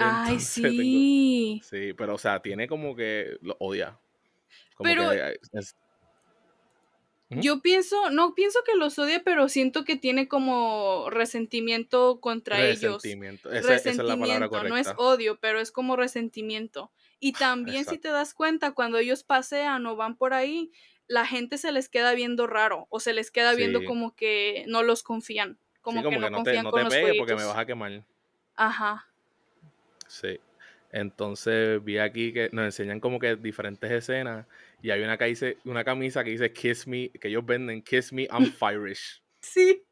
Ay, 0.00 0.32
Entonces 0.32 0.54
tengo- 0.54 0.68
sí. 0.70 1.60
sí, 1.64 1.92
pero 1.94 2.14
o 2.14 2.18
sea, 2.18 2.40
tiene 2.40 2.66
como 2.68 2.94
que 2.96 3.36
lo 3.42 3.56
odia. 3.60 3.98
Como 4.76 4.88
Pero- 4.90 5.10
que 5.10 5.38
es- 5.52 5.76
Ujú. 7.32 7.40
Yo 7.42 7.60
pienso, 7.62 8.10
no 8.10 8.34
pienso 8.34 8.58
que 8.64 8.74
los 8.74 8.98
odie, 8.98 9.20
pero 9.20 9.48
siento 9.48 9.84
que 9.84 9.94
tiene 9.96 10.26
como 10.26 11.08
resentimiento 11.10 12.18
contra 12.20 12.60
ellos. 12.66 12.94
resentimiento. 13.02 13.52
Esa, 13.52 13.76
esa 13.76 13.90
es 13.90 13.96
la 13.98 14.02
palabra 14.16 14.26
Resentimiento, 14.48 14.68
no 14.68 14.76
es 14.76 14.86
correcta. 14.88 15.02
odio, 15.04 15.38
pero 15.38 15.60
es 15.60 15.70
como 15.70 15.94
resentimiento. 15.94 16.90
Y 17.20 17.32
también 17.34 17.84
si 17.84 17.98
te 17.98 18.08
das 18.08 18.34
cuenta, 18.34 18.72
cuando 18.72 18.98
ellos 18.98 19.22
pasean 19.22 19.86
o 19.86 19.94
van 19.94 20.16
por 20.16 20.34
ahí, 20.34 20.72
la 21.06 21.24
gente 21.24 21.56
se 21.58 21.70
les 21.70 21.88
queda 21.88 22.14
viendo 22.14 22.48
raro 22.48 22.86
o 22.90 22.98
se 22.98 23.12
les 23.12 23.30
queda 23.30 23.54
viendo 23.54 23.84
como 23.84 24.16
que 24.16 24.64
no 24.66 24.82
los 24.82 25.04
confían, 25.04 25.56
como, 25.82 25.98
Sí, 26.00 26.04
como 26.04 26.16
que 26.16 26.20
no 26.20 26.26
te, 26.28 26.32
confían 26.34 26.64
no 26.64 26.70
con 26.72 26.80
te 26.80 26.84
los 26.86 26.94
pegues 26.94 27.14
porque 27.16 27.36
me 27.36 27.44
vas 27.44 27.58
a 27.58 27.64
quemar. 27.66 28.04
Ajá. 28.56 29.06
Sí. 30.10 30.40
Entonces 30.90 31.82
vi 31.84 31.98
aquí 31.98 32.32
que 32.32 32.50
nos 32.52 32.64
enseñan 32.64 32.98
como 32.98 33.20
que 33.20 33.36
diferentes 33.36 33.88
escenas 33.92 34.44
Y 34.82 34.90
hay 34.90 35.02
una, 35.02 35.16
que 35.16 35.26
dice, 35.26 35.56
una 35.64 35.84
camisa 35.84 36.24
que 36.24 36.30
dice 36.30 36.52
Kiss 36.52 36.88
Me, 36.88 37.10
que 37.10 37.28
ellos 37.28 37.46
venden 37.46 37.80
Kiss 37.80 38.12
Me, 38.12 38.24
I'm 38.24 38.52
Firish. 38.52 39.22
Sí. 39.40 39.82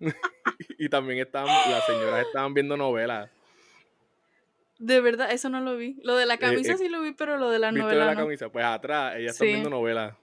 y 0.78 0.88
también 0.88 1.20
estaban, 1.20 1.54
las 1.70 1.86
señoras 1.86 2.26
estaban 2.26 2.54
viendo 2.54 2.76
novelas. 2.76 3.30
De 4.78 5.00
verdad, 5.00 5.30
eso 5.30 5.48
no 5.48 5.60
lo 5.60 5.76
vi. 5.76 6.00
Lo 6.02 6.16
de 6.16 6.26
la 6.26 6.38
camisa 6.38 6.72
eh, 6.72 6.78
sí 6.78 6.88
lo 6.88 7.02
vi, 7.02 7.12
pero 7.12 7.36
lo 7.36 7.50
de 7.50 7.60
la 7.60 7.68
¿Viste 7.68 7.82
novela 7.82 8.06
la 8.06 8.14
no. 8.14 8.20
camisa? 8.22 8.48
Pues 8.48 8.64
atrás, 8.64 9.14
ellas 9.16 9.32
están 9.34 9.46
viendo 9.46 9.70
novelas. 9.70 10.16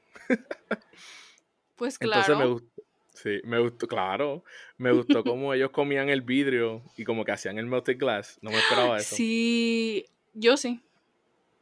Pues 1.78 1.98
Entonces 2.02 2.30
me 2.30 2.36
claro. 2.36 2.54
gustó. 2.54 2.77
Sí, 3.22 3.42
me 3.44 3.60
gustó, 3.60 3.88
claro. 3.88 4.44
Me 4.78 4.92
gustó 4.92 5.24
cómo 5.24 5.54
ellos 5.54 5.72
comían 5.72 6.10
el 6.10 6.22
vidrio 6.22 6.84
y 6.96 7.04
como 7.04 7.26
que 7.26 7.32
hacían 7.32 7.58
el 7.58 7.66
melted 7.66 7.98
glass. 7.98 8.38
No 8.42 8.52
me 8.52 8.60
esperaba 8.60 8.98
eso. 8.98 9.16
Sí, 9.16 10.06
yo 10.34 10.56
sí. 10.56 10.80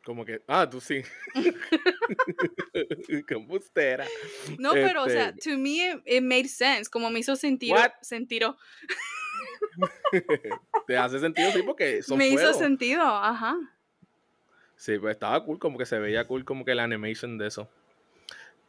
Como 0.03 0.25
que, 0.25 0.41
ah, 0.47 0.69
tú 0.69 0.81
sí. 0.81 1.01
Qué 3.27 3.33
embustera. 3.33 4.05
No, 4.59 4.73
pero 4.73 5.03
o 5.03 5.09
sea, 5.09 5.29
Este- 5.29 5.51
to 5.51 5.57
me 5.57 6.01
it, 6.05 6.21
made 6.21 6.47
sense, 6.47 6.89
como 6.89 7.09
me 7.09 7.19
hizo 7.19 7.35
sentir, 7.35 7.73
sentir 8.01 8.45
Te 10.87 10.97
hace 10.97 11.19
sentido, 11.19 11.51
sí, 11.51 11.63
porque 11.63 12.03
son 12.03 12.17
me 12.17 12.27
hizo 12.27 12.53
sentido, 12.53 13.01
ajá. 13.01 13.55
Sí, 14.75 14.99
pues 14.99 15.13
estaba 15.13 15.43
cool, 15.43 15.57
como 15.57 15.77
que 15.77 15.85
se 15.85 15.97
veía 15.99 16.27
cool 16.27 16.45
como 16.45 16.65
que 16.65 16.75
la 16.75 16.83
animation 16.83 17.37
de 17.37 17.47
eso. 17.47 17.69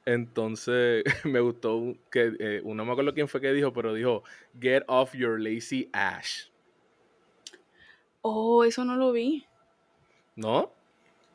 Entonces, 0.07 1.05
me 1.25 1.41
gustó 1.41 1.95
que, 2.11 2.33
eh, 2.39 2.63
no 2.65 2.85
me 2.85 2.93
acuerdo 2.93 3.13
quién 3.13 3.29
fue 3.29 3.41
que 3.41 3.53
dijo, 3.53 3.73
pero 3.73 3.93
dijo, 3.93 4.23
get 4.59 4.85
off 4.87 5.13
your 5.15 5.39
lazy 5.41 5.91
ash. 5.93 6.45
Oh, 8.23 8.65
eso 8.65 8.85
no 8.85 8.97
lo 8.97 9.13
vi. 9.13 9.45
¿No? 10.37 10.73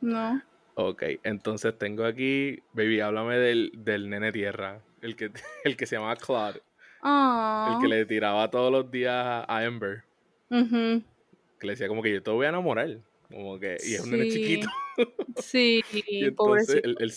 No. 0.00 0.42
Ok, 0.74 1.02
entonces 1.22 1.76
tengo 1.78 2.04
aquí, 2.04 2.60
baby, 2.72 3.00
háblame 3.00 3.36
del, 3.36 3.72
del 3.74 4.08
nene 4.08 4.32
tierra, 4.32 4.80
el 5.02 5.16
que, 5.16 5.30
el 5.64 5.76
que 5.76 5.86
se 5.86 5.96
llamaba 5.96 6.16
Claude, 6.16 6.62
el 7.04 7.78
que 7.78 7.88
le 7.88 8.06
tiraba 8.06 8.50
todos 8.50 8.72
los 8.72 8.90
días 8.90 9.14
a, 9.14 9.44
a 9.54 9.64
Ember, 9.64 10.02
Ujú. 10.50 11.02
que 11.58 11.66
le 11.66 11.72
decía 11.74 11.88
como 11.88 12.02
que 12.02 12.12
yo 12.12 12.22
te 12.22 12.30
voy 12.30 12.46
a 12.46 12.50
enamorar, 12.50 13.00
como 13.30 13.58
que, 13.58 13.76
y 13.86 13.94
es 13.94 14.00
un 14.00 14.12
nene 14.12 14.28
chiquito, 14.28 14.66
Sí, 15.36 15.84
y 15.92 16.24
entonces 16.24 16.36
pobrecito. 16.80 16.88
él, 16.88 16.96
él- 17.00 17.12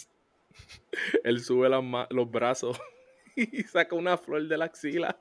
él 1.23 1.39
sube 1.41 1.69
las 1.69 1.83
los 2.09 2.29
brazos 2.29 2.79
y 3.35 3.63
saca 3.63 3.95
una 3.95 4.17
flor 4.17 4.47
de 4.47 4.57
la 4.57 4.65
axila, 4.65 5.17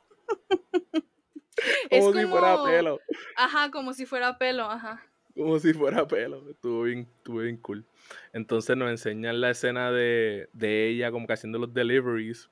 como 1.91 2.13
si 2.13 2.27
fuera 2.27 2.65
pelo, 2.65 3.01
Ajá, 3.37 3.71
como 3.71 3.93
si 3.93 4.07
fuera 4.07 4.39
pelo, 4.39 4.65
ajá. 4.65 5.03
como 5.35 5.59
si 5.59 5.73
fuera 5.73 6.07
pelo, 6.07 6.49
estuvo 6.51 6.83
bien, 6.83 7.09
estuvo 7.19 7.39
bien 7.39 7.57
cool. 7.59 7.85
Entonces 8.33 8.77
nos 8.77 8.91
enseñan 8.91 9.41
la 9.41 9.51
escena 9.51 9.91
de, 9.91 10.49
de 10.53 10.89
ella 10.89 11.11
como 11.11 11.27
que 11.27 11.33
haciendo 11.33 11.59
los 11.59 11.73
deliveries. 11.73 12.51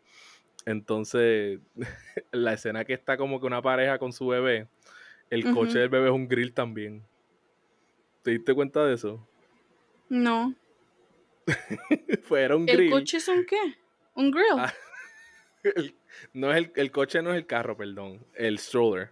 Entonces, 0.64 1.60
la 2.32 2.52
escena 2.52 2.84
que 2.84 2.92
está 2.94 3.16
como 3.16 3.40
que 3.40 3.46
una 3.46 3.62
pareja 3.62 3.98
con 3.98 4.12
su 4.12 4.28
bebé, 4.28 4.68
el 5.30 5.52
coche 5.52 5.78
del 5.78 5.88
bebé 5.88 6.06
es 6.08 6.14
un 6.14 6.28
grill 6.28 6.52
también. 6.52 7.04
¿Te 8.22 8.32
diste 8.32 8.54
cuenta 8.54 8.84
de 8.84 8.94
eso? 8.94 9.26
No. 10.08 10.54
Pues 12.28 12.44
era 12.44 12.56
un 12.56 12.68
¿El 12.68 12.76
grill. 12.76 12.90
coche 12.90 13.16
es 13.18 13.28
un 13.28 13.44
qué? 13.46 13.60
¿Un 14.14 14.30
grill? 14.30 14.46
Ah, 14.58 14.72
El- 15.64 15.94
no 16.34 16.50
es 16.52 16.56
el, 16.58 16.72
el 16.76 16.90
coche 16.90 17.22
no 17.22 17.30
es 17.30 17.36
el 17.36 17.46
carro, 17.46 17.76
perdón. 17.76 18.26
El 18.34 18.58
stroller. 18.58 19.10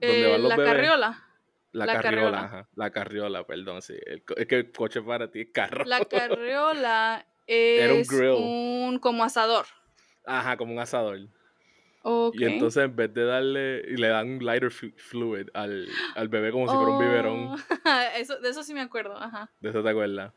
Eh, 0.00 0.30
van 0.30 0.42
los 0.42 0.48
la 0.50 0.56
bebés. 0.56 0.72
carriola. 0.72 1.24
La, 1.72 1.86
la 1.86 1.92
carriola, 1.94 2.12
carriola. 2.20 2.44
ajá. 2.44 2.68
La 2.74 2.90
carriola, 2.90 3.46
perdón, 3.46 3.82
sí. 3.82 3.94
El 4.06 4.22
es 4.36 4.46
que 4.46 4.54
el 4.56 4.72
coche 4.72 5.02
para 5.02 5.30
ti 5.30 5.40
es 5.42 5.48
carro. 5.52 5.84
La 5.84 6.04
carriola 6.04 7.26
Era 7.46 7.92
un 7.94 8.00
es 8.00 8.08
grill. 8.08 8.30
un 8.38 8.98
como 9.00 9.24
asador. 9.24 9.66
Ajá, 10.24 10.56
como 10.56 10.72
un 10.72 10.78
asador. 10.78 11.18
Y 12.32 12.44
entonces 12.44 12.84
en 12.84 12.94
vez 12.96 13.12
de 13.14 13.24
darle, 13.24 13.82
le 13.82 14.08
dan 14.08 14.28
un 14.30 14.44
lighter 14.44 14.70
fluid 14.70 15.48
al, 15.54 15.86
al 16.14 16.28
bebé 16.28 16.52
como 16.52 16.68
si 16.68 16.76
fuera 16.76 16.92
un 16.92 16.98
biberón. 16.98 17.52
Oh, 17.52 17.56
eso, 18.16 18.38
de 18.40 18.50
eso 18.50 18.62
sí 18.62 18.74
me 18.74 18.80
acuerdo, 18.80 19.16
ajá. 19.16 19.50
De 19.60 19.70
eso 19.70 19.82
te 19.82 19.88
acuerdas. 19.90 20.32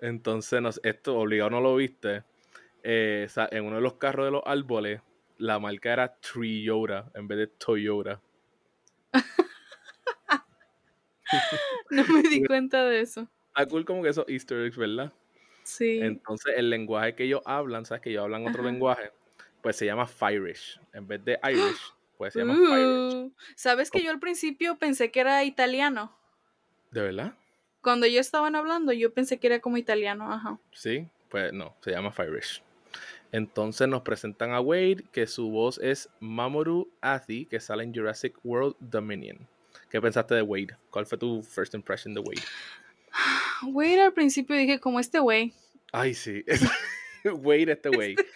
Entonces, 0.00 0.60
nos- 0.62 0.80
esto 0.84 1.16
obligado 1.18 1.50
no 1.50 1.60
lo 1.60 1.76
viste. 1.76 2.24
eh, 2.82 3.28
en 3.52 3.64
uno 3.64 3.76
de 3.76 3.82
los 3.82 3.94
carros 3.94 4.26
de 4.26 4.32
los 4.32 4.42
árboles, 4.44 5.00
la 5.38 5.58
marca 5.58 5.92
era 5.92 6.14
Toyota 6.16 7.10
en 7.14 7.28
vez 7.28 7.38
de 7.38 7.46
Toyota. 7.48 8.20
No 11.90 12.04
me 12.08 12.22
di 12.22 12.42
cuenta 12.46 12.84
de 12.86 13.00
eso. 13.00 13.28
Está 13.48 13.66
cool 13.68 13.84
como 13.84 14.02
que 14.02 14.08
esos 14.08 14.24
easter 14.28 14.64
eggs, 14.64 14.76
¿verdad? 14.76 15.12
Sí. 15.64 15.98
Entonces, 16.02 16.54
el 16.56 16.70
lenguaje 16.70 17.14
que 17.14 17.24
ellos 17.24 17.42
hablan, 17.44 17.84
¿sabes? 17.84 18.02
Que 18.02 18.10
ellos 18.10 18.24
hablan 18.24 18.46
otro 18.46 18.62
Ajá. 18.62 18.72
lenguaje, 18.72 19.12
pues 19.62 19.76
se 19.76 19.86
llama 19.86 20.06
Firish. 20.06 20.80
En 20.92 21.06
vez 21.06 21.24
de 21.24 21.38
Irish, 21.44 21.94
pues 22.18 22.34
se 22.34 22.40
llama 22.40 22.54
Firish. 22.54 23.14
Uh, 23.14 23.32
¿Sabes 23.54 23.90
que 23.90 24.02
yo 24.02 24.10
al 24.10 24.20
principio 24.20 24.78
pensé 24.78 25.10
que 25.10 25.20
era 25.20 25.44
italiano? 25.44 26.14
¿De 26.90 27.00
verdad? 27.00 27.34
Cuando 27.80 28.06
ellos 28.06 28.26
estaban 28.26 28.54
hablando, 28.54 28.92
yo 28.92 29.12
pensé 29.12 29.38
que 29.38 29.46
era 29.46 29.60
como 29.60 29.76
italiano, 29.76 30.32
ajá. 30.32 30.58
Sí, 30.72 31.08
pues 31.30 31.52
no, 31.52 31.74
se 31.80 31.92
llama 31.92 32.12
Firish. 32.12 32.62
Entonces 33.32 33.88
nos 33.88 34.02
presentan 34.02 34.52
a 34.52 34.60
Wade, 34.60 35.04
que 35.10 35.26
su 35.26 35.48
voz 35.48 35.78
es 35.82 36.10
Mamoru 36.20 36.92
Athi, 37.00 37.46
que 37.46 37.60
sale 37.60 37.82
en 37.82 37.94
Jurassic 37.94 38.34
World 38.44 38.76
Dominion. 38.78 39.48
¿Qué 39.88 40.00
pensaste 40.00 40.34
de 40.34 40.42
Wade? 40.42 40.76
¿Cuál 40.90 41.06
fue 41.06 41.16
tu 41.16 41.42
first 41.42 41.74
impression 41.74 42.14
de 42.14 42.20
Wade? 42.20 42.42
Güey, 43.62 43.98
al 44.00 44.12
principio 44.12 44.56
dije 44.56 44.80
como 44.80 44.98
este 44.98 45.20
güey. 45.20 45.54
Ay, 45.92 46.14
sí. 46.14 46.44
Wade, 47.24 47.72
este 47.72 47.90
güey. 47.90 48.16
Este 48.18 48.26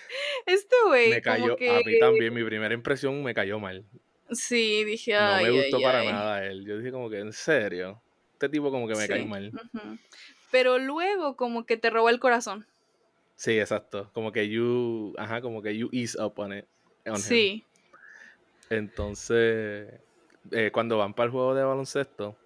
güey, 0.87 1.11
Me 1.11 1.23
cayó, 1.23 1.57
que... 1.57 1.71
a 1.71 1.81
mí 1.81 1.99
también, 1.99 2.33
mi 2.33 2.45
primera 2.45 2.75
impresión 2.75 3.23
me 3.23 3.35
cayó 3.35 3.59
mal. 3.59 3.85
Sí, 4.31 4.85
dije, 4.85 5.15
No 5.15 5.43
me 5.43 5.51
gustó 5.51 5.77
ay, 5.77 5.83
para 5.83 6.01
ay". 6.01 6.09
nada 6.09 6.45
él. 6.47 6.65
Yo 6.65 6.79
dije 6.79 6.91
como 6.91 7.09
que, 7.11 7.19
en 7.19 7.33
serio. 7.33 8.01
Este 8.33 8.49
tipo 8.49 8.71
como 8.71 8.87
que 8.87 8.95
me 8.95 9.07
Sí, 9.07 9.25
mal. 9.25 9.53
Pero 10.51 10.79
luego 10.79 11.37
como 11.37 11.65
que 11.65 11.77
te 11.77 11.91
robó 11.91 12.11
el 12.11 12.21
corazón. 12.21 12.67
Sí, 13.35 13.59
exacto. 13.59 14.11
Como 14.13 14.33
que 14.33 14.49
you, 14.49 15.15
ajá, 15.19 15.41
como 15.41 15.63
que 15.63 15.77
you 15.77 15.89
ease 15.93 16.21
up 16.21 16.35
on 16.37 16.53
it. 16.59 16.65
on 17.07 17.15
him. 17.17 17.21
Sí. 17.21 17.65
Entonces, 18.71 19.93
eh, 20.51 20.71
cuando 20.73 20.99
van 20.99 21.15
para 21.15 21.27
el 21.27 21.31
juego 21.31 21.55
de 21.55 21.63
baloncesto, 21.63 22.37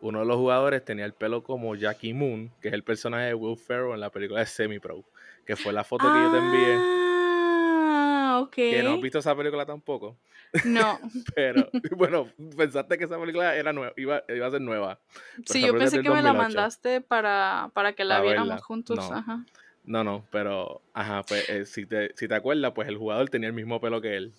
uno 0.00 0.20
de 0.20 0.26
los 0.26 0.36
jugadores 0.36 0.84
tenía 0.84 1.04
el 1.04 1.12
pelo 1.12 1.42
como 1.42 1.74
Jackie 1.74 2.14
Moon, 2.14 2.50
que 2.60 2.68
es 2.68 2.74
el 2.74 2.82
personaje 2.82 3.26
de 3.26 3.34
Will 3.34 3.56
Ferrell 3.58 3.94
en 3.94 4.00
la 4.00 4.10
película 4.10 4.40
de 4.40 4.46
Semi 4.46 4.78
Pro, 4.78 5.04
que 5.46 5.56
fue 5.56 5.72
la 5.72 5.84
foto 5.84 6.04
que 6.12 6.20
yo 6.20 6.30
te 6.32 6.38
envié. 6.38 6.97
Que 8.62 8.82
no 8.82 8.94
has 8.94 9.00
visto 9.00 9.18
esa 9.18 9.36
película 9.36 9.64
tampoco, 9.66 10.16
No. 10.64 10.98
pero 11.34 11.68
bueno, 11.96 12.28
pensaste 12.56 12.98
que 12.98 13.04
esa 13.04 13.18
película 13.18 13.54
era 13.56 13.72
nueva, 13.72 13.92
iba, 13.96 14.22
iba 14.28 14.46
a 14.46 14.50
ser 14.50 14.60
nueva. 14.60 15.00
Sí, 15.46 15.60
yo 15.64 15.76
pensé 15.76 15.96
que 16.02 16.08
me 16.10 16.22
la 16.22 16.30
2008. 16.32 16.42
mandaste 16.42 17.00
para, 17.00 17.70
para 17.74 17.92
que 17.92 18.04
la 18.04 18.16
A 18.18 18.20
viéramos 18.22 18.48
verla. 18.48 18.62
juntos. 18.62 18.96
No. 18.96 19.16
Ajá. 19.16 19.44
No, 19.84 20.04
no, 20.04 20.26
pero, 20.30 20.82
ajá, 20.92 21.22
pues 21.22 21.48
eh, 21.48 21.64
si, 21.64 21.86
te, 21.86 22.12
si 22.14 22.28
te 22.28 22.34
acuerdas, 22.34 22.72
pues 22.74 22.88
el 22.88 22.98
jugador 22.98 23.30
tenía 23.30 23.48
el 23.48 23.54
mismo 23.54 23.80
pelo 23.80 24.00
que 24.02 24.16
él. 24.16 24.34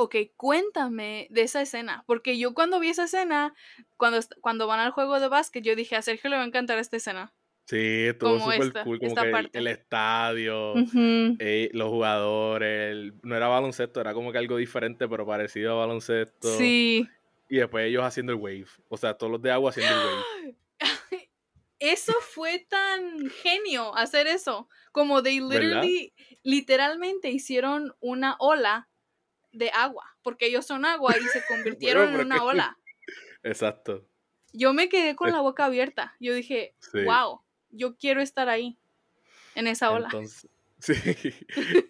Ok, 0.00 0.14
cuéntame 0.36 1.26
de 1.30 1.42
esa 1.42 1.60
escena, 1.60 2.04
porque 2.06 2.38
yo 2.38 2.54
cuando 2.54 2.78
vi 2.80 2.88
esa 2.88 3.04
escena, 3.04 3.54
cuando, 3.96 4.18
cuando 4.40 4.66
van 4.66 4.80
al 4.80 4.90
juego 4.92 5.18
de 5.20 5.28
básquet, 5.28 5.62
yo 5.64 5.74
dije, 5.76 5.96
a 5.96 6.02
Sergio 6.02 6.30
le 6.30 6.36
va 6.36 6.42
a 6.42 6.46
encantar 6.46 6.78
esta 6.78 6.96
escena. 6.96 7.32
Sí, 7.68 8.06
estuvo 8.06 8.40
súper 8.40 8.72
cool, 8.82 8.98
como 8.98 9.14
que 9.14 9.48
el- 9.52 9.66
estadio, 9.66 10.72
eh, 11.38 11.68
los 11.74 11.90
jugadores, 11.90 12.92
el- 12.92 13.14
no 13.22 13.36
era 13.36 13.46
baloncesto, 13.48 14.00
era 14.00 14.14
como 14.14 14.32
que 14.32 14.38
algo 14.38 14.56
diferente, 14.56 15.06
pero 15.06 15.26
parecido 15.26 15.72
a 15.74 15.80
baloncesto. 15.86 16.56
Sí. 16.56 17.06
Y 17.50 17.56
después 17.58 17.84
ellos 17.86 18.02
haciendo 18.04 18.32
el 18.32 18.38
wave, 18.38 18.66
o 18.88 18.96
sea, 18.96 19.12
todos 19.14 19.32
los 19.32 19.42
de 19.42 19.50
agua 19.50 19.68
haciendo 19.70 19.92
el 19.94 20.06
wave. 20.06 20.56
Eso 21.78 22.12
fue 22.22 22.66
tan 22.68 23.28
genio 23.30 23.94
hacer 23.96 24.26
eso. 24.26 24.68
Como 24.90 25.22
they 25.22 25.38
¿Verdad? 25.40 25.82
literally, 25.82 26.14
literalmente 26.42 27.30
hicieron 27.30 27.94
una 28.00 28.34
ola 28.40 28.88
de 29.52 29.70
agua, 29.72 30.04
porque 30.22 30.46
ellos 30.46 30.66
son 30.66 30.84
agua 30.84 31.14
y 31.16 31.22
se 31.28 31.40
convirtieron 31.48 32.14
en 32.14 32.20
una 32.20 32.42
ola. 32.42 32.78
Exacto. 33.44 34.04
Yo 34.52 34.72
me 34.72 34.88
quedé 34.88 35.14
con 35.14 35.30
la 35.30 35.40
boca 35.40 35.66
abierta. 35.66 36.16
Yo 36.18 36.34
dije, 36.34 36.74
Sí. 36.80 37.04
wow, 37.04 37.42
yo 37.70 37.96
quiero 37.96 38.20
estar 38.20 38.48
ahí, 38.48 38.78
en 39.54 39.66
esa 39.66 39.90
ola. 39.90 40.06
Entonces, 40.06 40.48
sí. 40.78 40.94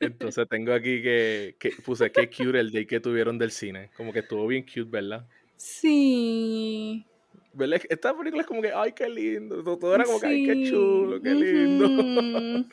Entonces 0.01 0.49
tengo 0.49 0.73
aquí 0.73 1.03
que, 1.03 1.57
que 1.59 1.71
puse 1.85 2.11
que 2.11 2.29
cute 2.29 2.61
el 2.61 2.73
day 2.73 2.87
que 2.87 3.01
tuvieron 3.01 3.39
del 3.39 3.51
cine. 3.51 3.91
Como 3.97 4.13
que 4.13 4.21
estuvo 4.21 4.47
bien 4.47 4.65
cute, 4.65 4.91
¿verdad? 4.91 5.27
Sí. 5.57 7.05
¿Verdad? 7.53 7.81
Esta 7.89 8.17
película 8.17 8.43
es 8.43 8.47
como 8.47 8.63
que, 8.63 8.73
ay, 8.73 8.93
qué 8.93 9.09
lindo. 9.09 9.63
Todo, 9.63 9.95
era 9.95 10.05
como 10.05 10.21
que, 10.21 10.27
ay, 10.27 10.47
qué 10.47 10.71
chulo, 10.71 11.21
qué 11.21 11.35
lindo. 11.35 12.69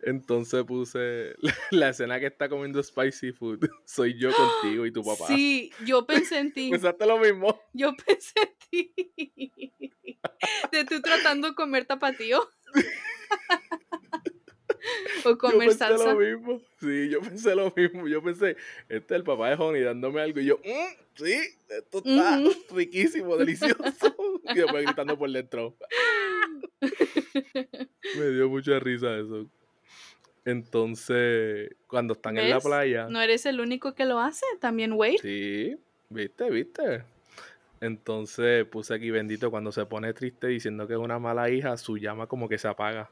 Entonces 0.00 0.64
puse 0.64 1.34
la 1.72 1.88
escena 1.90 2.20
que 2.20 2.26
está 2.26 2.48
comiendo 2.48 2.82
spicy 2.82 3.32
food. 3.32 3.58
Soy 3.84 4.18
yo 4.18 4.30
contigo 4.32 4.86
y 4.86 4.92
tu 4.92 5.02
papá. 5.02 5.26
Sí, 5.26 5.70
yo 5.84 6.06
pensé 6.06 6.38
en 6.38 6.52
ti. 6.52 6.70
Pensaste 6.70 7.06
lo 7.06 7.18
mismo. 7.18 7.60
Yo 7.72 7.92
pensé 8.06 8.32
en 8.40 8.56
ti. 8.70 8.94
De 10.72 10.84
tú 10.84 11.00
tratando 11.02 11.48
de 11.48 11.54
comer 11.54 11.84
tapatío. 11.86 12.40
o 15.24 15.36
comer 15.38 15.54
yo 15.54 15.58
pensé 15.60 15.78
salsa. 15.78 16.14
lo 16.14 16.20
mismo. 16.20 16.60
Sí, 16.80 17.08
yo 17.10 17.20
pensé 17.20 17.54
lo 17.54 17.72
mismo. 17.76 18.08
Yo 18.08 18.22
pensé, 18.22 18.56
este 18.88 19.14
es 19.14 19.18
el 19.18 19.24
papá 19.24 19.50
de 19.50 19.56
Honey 19.56 19.82
dándome 19.82 20.20
algo. 20.20 20.40
Y 20.40 20.46
yo, 20.46 20.58
"Mm, 20.58 20.94
sí, 21.14 21.34
esto 21.68 21.98
está 21.98 22.40
riquísimo, 22.74 23.36
delicioso. 23.36 24.16
y 24.44 24.54
después 24.54 24.84
gritando 24.86 25.18
por 25.18 25.30
dentro. 25.30 25.76
Me 28.16 28.26
dio 28.30 28.48
mucha 28.48 28.78
risa 28.78 29.16
eso. 29.18 29.50
Entonces, 30.48 31.76
cuando 31.86 32.14
están 32.14 32.38
en 32.38 32.48
la 32.48 32.58
playa. 32.58 33.06
No 33.10 33.20
eres 33.20 33.44
el 33.44 33.60
único 33.60 33.94
que 33.94 34.06
lo 34.06 34.18
hace, 34.18 34.46
también 34.60 34.94
Wade. 34.94 35.18
Sí, 35.18 35.76
viste, 36.08 36.50
viste. 36.50 37.04
Entonces 37.82 38.64
puse 38.64 38.94
aquí 38.94 39.10
bendito 39.10 39.50
cuando 39.50 39.72
se 39.72 39.84
pone 39.84 40.14
triste 40.14 40.46
diciendo 40.46 40.88
que 40.88 40.94
es 40.94 40.98
una 40.98 41.18
mala 41.18 41.50
hija, 41.50 41.76
su 41.76 41.98
llama 41.98 42.26
como 42.26 42.48
que 42.48 42.56
se 42.56 42.66
apaga. 42.66 43.10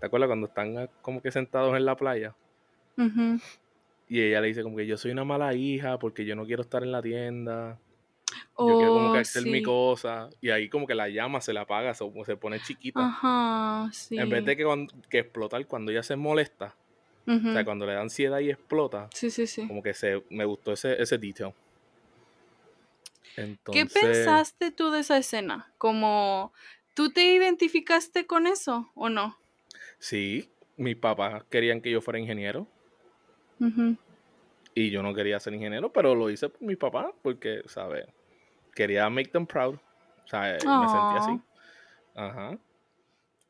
¿Te 0.00 0.06
acuerdas 0.06 0.28
cuando 0.28 0.46
están 0.46 0.78
ah, 0.78 0.88
como 1.02 1.20
que 1.20 1.30
sentados 1.30 1.76
en 1.76 1.84
la 1.84 1.94
playa? 1.94 2.34
Y 4.08 4.22
ella 4.22 4.40
le 4.40 4.48
dice 4.48 4.62
como 4.62 4.78
que 4.78 4.86
yo 4.86 4.96
soy 4.96 5.10
una 5.10 5.24
mala 5.24 5.52
hija 5.52 5.98
porque 5.98 6.24
yo 6.24 6.34
no 6.36 6.46
quiero 6.46 6.62
estar 6.62 6.82
en 6.82 6.90
la 6.90 7.02
tienda. 7.02 7.78
Yo 8.58 8.76
quiero 8.76 8.92
como 8.92 9.12
que 9.12 9.18
Oh, 9.18 9.20
hacer 9.20 9.44
mi 9.44 9.62
cosa. 9.62 10.28
Y 10.40 10.50
ahí 10.50 10.68
como 10.68 10.86
que 10.86 10.94
la 10.94 11.08
llama 11.08 11.40
se 11.40 11.52
la 11.52 11.62
apaga, 11.62 11.94
se, 11.94 12.04
se 12.26 12.36
pone 12.36 12.60
chiquita. 12.60 13.06
Ajá, 13.06 13.88
sí. 13.92 14.18
En 14.18 14.28
vez 14.28 14.44
de 14.44 14.56
que, 14.56 14.64
cuando- 14.64 14.92
que 15.08 15.20
explotar 15.20 15.64
cuando 15.66 15.92
ella 15.92 16.02
se 16.02 16.16
molesta. 16.16 16.74
O 17.26 17.52
sea, 17.52 17.64
cuando 17.64 17.84
le 17.86 17.92
da 17.92 18.00
ansiedad 18.00 18.38
y 18.40 18.50
explota. 18.50 19.08
Sí, 19.12 19.30
sí, 19.30 19.46
sí. 19.46 19.66
Como 19.68 19.82
que 19.82 19.92
se, 19.92 20.24
me 20.30 20.44
gustó 20.46 20.72
ese, 20.72 21.00
ese 21.00 21.18
detail. 21.18 21.52
¿Qué 23.34 23.42
Entonces, 23.42 23.92
pensaste 23.94 24.70
tú 24.72 24.90
de 24.90 25.00
esa 25.00 25.18
escena? 25.18 25.72
Como, 25.78 26.52
¿tú 26.94 27.12
te 27.12 27.32
identificaste 27.34 28.26
con 28.26 28.46
eso 28.46 28.90
o 28.94 29.08
no? 29.08 29.38
Sí, 29.98 30.50
mis 30.76 30.96
papás 30.96 31.44
querían 31.50 31.80
que 31.80 31.90
yo 31.90 32.00
fuera 32.00 32.18
ingeniero. 32.18 32.66
Y 34.74 34.90
yo 34.90 35.02
no 35.02 35.12
quería 35.14 35.38
ser 35.40 35.54
ingeniero, 35.54 35.92
pero 35.92 36.14
lo 36.14 36.30
hice 36.30 36.48
por 36.48 36.62
mis 36.62 36.76
papás, 36.76 37.12
porque, 37.22 37.62
¿sabes? 37.66 38.06
Quería 38.78 39.10
make 39.10 39.30
them 39.30 39.44
proud. 39.44 39.74
O 40.24 40.28
sea, 40.28 40.52
me 40.52 40.58
sentí 40.60 41.16
así. 41.16 41.40
Ajá. 42.14 42.56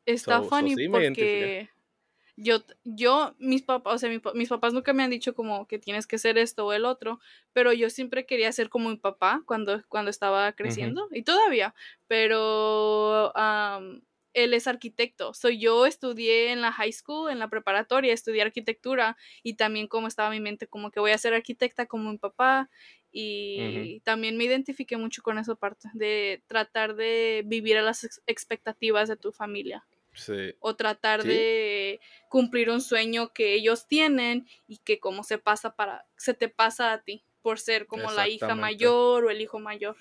Está 0.07 0.37
So- 0.37 0.43
so 0.45 0.49
funny 0.49 0.75
sí, 0.75 0.89
me 0.89 1.01
identifiqué. 1.01 1.69
porque 1.69 1.79
yo, 2.35 2.63
yo, 2.83 3.35
mis 3.37 3.61
papás, 3.61 3.93
o 3.93 3.97
sea, 3.99 4.09
mi 4.09 4.17
pa- 4.17 4.33
mis 4.33 4.49
papás 4.49 4.73
nunca 4.73 4.91
me 4.91 5.03
han 5.03 5.11
dicho 5.11 5.35
como 5.35 5.67
que 5.67 5.77
tienes 5.77 6.07
que 6.07 6.17
ser 6.17 6.39
esto 6.39 6.65
o 6.65 6.73
el 6.73 6.85
otro, 6.85 7.19
pero 7.53 7.73
yo 7.73 7.91
siempre 7.91 8.25
quería 8.25 8.51
ser 8.51 8.69
como 8.69 8.89
mi 8.89 8.95
papá 8.95 9.43
cuando, 9.45 9.83
cuando 9.87 10.09
estaba 10.09 10.51
creciendo 10.53 11.07
y 11.11 11.21
todavía, 11.21 11.75
pero 12.07 13.31
am, 13.35 14.01
él 14.33 14.53
es 14.53 14.67
arquitecto. 14.67 15.33
So, 15.33 15.49
yo 15.49 15.85
estudié 15.85 16.51
en 16.51 16.61
la 16.61 16.71
high 16.71 16.93
school, 16.93 17.29
en 17.29 17.39
la 17.39 17.49
preparatoria, 17.49 18.13
estudié 18.13 18.41
arquitectura 18.41 19.17
y 19.43 19.55
también 19.55 19.87
como 19.87 20.07
estaba 20.07 20.29
mi 20.29 20.39
mente 20.39 20.65
como 20.67 20.91
que 20.91 20.99
voy 20.99 21.11
a 21.11 21.17
ser 21.17 21.33
arquitecta 21.33 21.87
como 21.87 22.09
mi 22.11 22.17
papá 22.17 22.69
y 23.11 24.01
también 24.03 24.37
me 24.37 24.43
identifiqué 24.43 24.97
mucho 24.97 25.21
con 25.23 25.37
esa 25.37 25.55
parte 25.55 25.89
de 25.93 26.43
tratar 26.47 26.95
de 26.95 27.43
vivir 27.45 27.77
a 27.77 27.81
las 27.81 28.03
ex- 28.03 28.21
expectativas 28.27 29.09
de 29.09 29.17
tu 29.17 29.31
familia 29.31 29.85
Sí. 30.13 30.53
o 30.59 30.75
tratar 30.75 31.21
Sí. 31.23 31.27
de 31.29 31.99
cumplir 32.29 32.69
un 32.69 32.81
sueño 32.81 33.31
que 33.33 33.53
ellos 33.53 33.87
tienen 33.87 34.47
y 34.67 34.77
que 34.77 34.99
como 34.99 35.23
se 35.23 35.37
pasa 35.37 35.75
para 35.75 36.05
se 36.17 36.33
te 36.33 36.49
pasa 36.49 36.91
a 36.93 37.01
ti 37.01 37.23
por 37.41 37.59
ser 37.59 37.87
como 37.87 38.11
la 38.11 38.27
hija 38.27 38.53
mayor 38.55 39.25
o 39.25 39.29
el 39.29 39.41
hijo 39.41 39.59
mayor. 39.59 39.95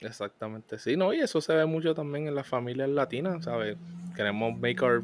Exactamente, 0.00 0.78
sí, 0.78 0.96
no, 0.96 1.12
y 1.12 1.20
eso 1.20 1.40
se 1.40 1.54
ve 1.54 1.66
mucho 1.66 1.92
también 1.94 2.28
en 2.28 2.34
las 2.34 2.46
familias 2.46 2.88
latinas, 2.88 3.44
¿sabes? 3.44 3.76
Queremos 4.14 4.56
make 4.56 4.80
our 4.84 5.02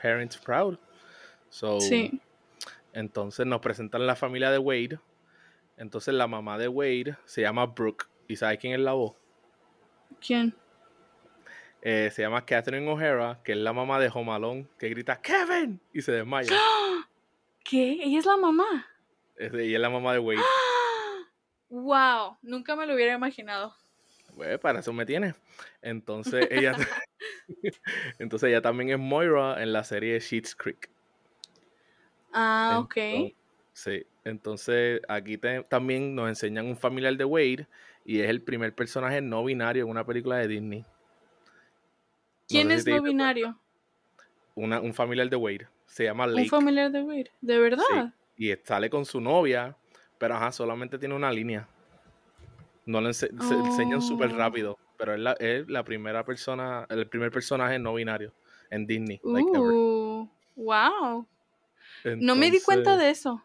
parents 0.00 0.38
proud. 0.38 0.78
So, 1.50 1.78
Sí. 1.80 2.20
entonces 2.92 3.44
nos 3.46 3.60
presentan 3.60 4.06
la 4.06 4.16
familia 4.16 4.50
de 4.50 4.58
Wade. 4.58 4.98
Entonces 5.80 6.12
la 6.12 6.26
mamá 6.26 6.58
de 6.58 6.68
Wade 6.68 7.16
se 7.24 7.40
llama 7.40 7.64
Brooke. 7.64 8.04
¿Y 8.28 8.36
sabes 8.36 8.58
quién 8.58 8.74
es 8.74 8.80
la 8.80 8.92
voz? 8.92 9.16
¿Quién? 10.24 10.54
Eh, 11.80 12.10
se 12.12 12.20
llama 12.20 12.44
Catherine 12.44 12.86
O'Hara, 12.86 13.40
que 13.42 13.52
es 13.52 13.58
la 13.58 13.72
mamá 13.72 13.98
de 13.98 14.10
Home 14.12 14.30
Alone, 14.30 14.66
que 14.78 14.90
grita 14.90 15.20
¡Kevin! 15.22 15.80
y 15.94 16.02
se 16.02 16.12
desmaya. 16.12 16.52
¿Qué? 17.64 17.92
Ella 18.02 18.18
es 18.18 18.26
la 18.26 18.36
mamá. 18.36 18.86
Es- 19.36 19.54
Ella 19.54 19.76
es 19.76 19.80
la 19.80 19.90
mamá 19.90 20.12
de 20.12 20.18
Wade. 20.20 20.40
Wow, 21.70 22.36
nunca 22.42 22.74
me 22.74 22.84
lo 22.84 22.94
hubiera 22.94 23.14
imaginado. 23.14 23.74
Pues 24.34 24.58
para 24.58 24.80
eso 24.80 24.92
me 24.92 25.06
tiene. 25.06 25.36
Entonces 25.80 26.48
ella, 26.50 26.74
entonces 28.18 28.48
ella 28.50 28.60
también 28.60 28.90
es 28.90 28.98
Moira 28.98 29.62
en 29.62 29.72
la 29.72 29.84
serie 29.84 30.18
Sheets 30.18 30.54
Creek. 30.56 30.90
Ah, 32.32 32.80
ok. 32.82 32.96
Enton- 32.96 33.34
Sí, 33.72 34.04
entonces 34.24 35.00
aquí 35.08 35.38
te- 35.38 35.62
también 35.64 36.14
nos 36.14 36.28
enseñan 36.28 36.66
un 36.66 36.76
familiar 36.76 37.16
de 37.16 37.24
Wade 37.24 37.66
y 38.04 38.20
es 38.20 38.28
el 38.30 38.42
primer 38.42 38.74
personaje 38.74 39.20
no 39.20 39.44
binario 39.44 39.84
en 39.84 39.90
una 39.90 40.04
película 40.04 40.36
de 40.38 40.48
Disney. 40.48 40.80
No 40.80 40.86
¿Quién 42.48 42.68
sé 42.68 42.74
es 42.74 42.86
no 42.86 43.02
binario? 43.02 43.58
Una- 44.54 44.80
un 44.80 44.92
familiar 44.94 45.28
de 45.30 45.36
Wade. 45.36 45.68
Se 45.86 46.04
llama 46.04 46.26
Un 46.26 46.34
Lake. 46.34 46.48
familiar 46.48 46.90
de 46.90 47.02
Wade. 47.02 47.30
¿De 47.40 47.58
verdad? 47.58 48.12
y 48.36 48.54
sale 48.64 48.88
con 48.88 49.04
su 49.04 49.20
novia, 49.20 49.76
pero 50.18 50.34
ajá, 50.34 50.50
solamente 50.50 50.98
tiene 50.98 51.14
una 51.14 51.30
línea. 51.30 51.68
No 52.86 53.00
le 53.02 53.10
ense- 53.10 53.30
se 53.38 53.54
enseñan 53.54 54.00
súper 54.00 54.32
Oh. 54.32 54.36
rápido, 54.36 54.78
pero 54.96 55.12
es 55.14 55.20
la, 55.20 55.32
es 55.34 55.68
la 55.68 55.84
primera 55.84 56.24
persona, 56.24 56.86
el 56.88 57.06
primer 57.06 57.30
personaje 57.30 57.78
no 57.78 57.92
binario 57.94 58.32
en 58.70 58.86
Disney. 58.86 59.20
like. 59.24 59.46
Uh, 59.58 60.26
wow. 60.56 61.26
No 62.16 62.34
me 62.34 62.50
di 62.50 62.60
cuenta 62.62 62.96
de 62.96 63.10
eso. 63.10 63.42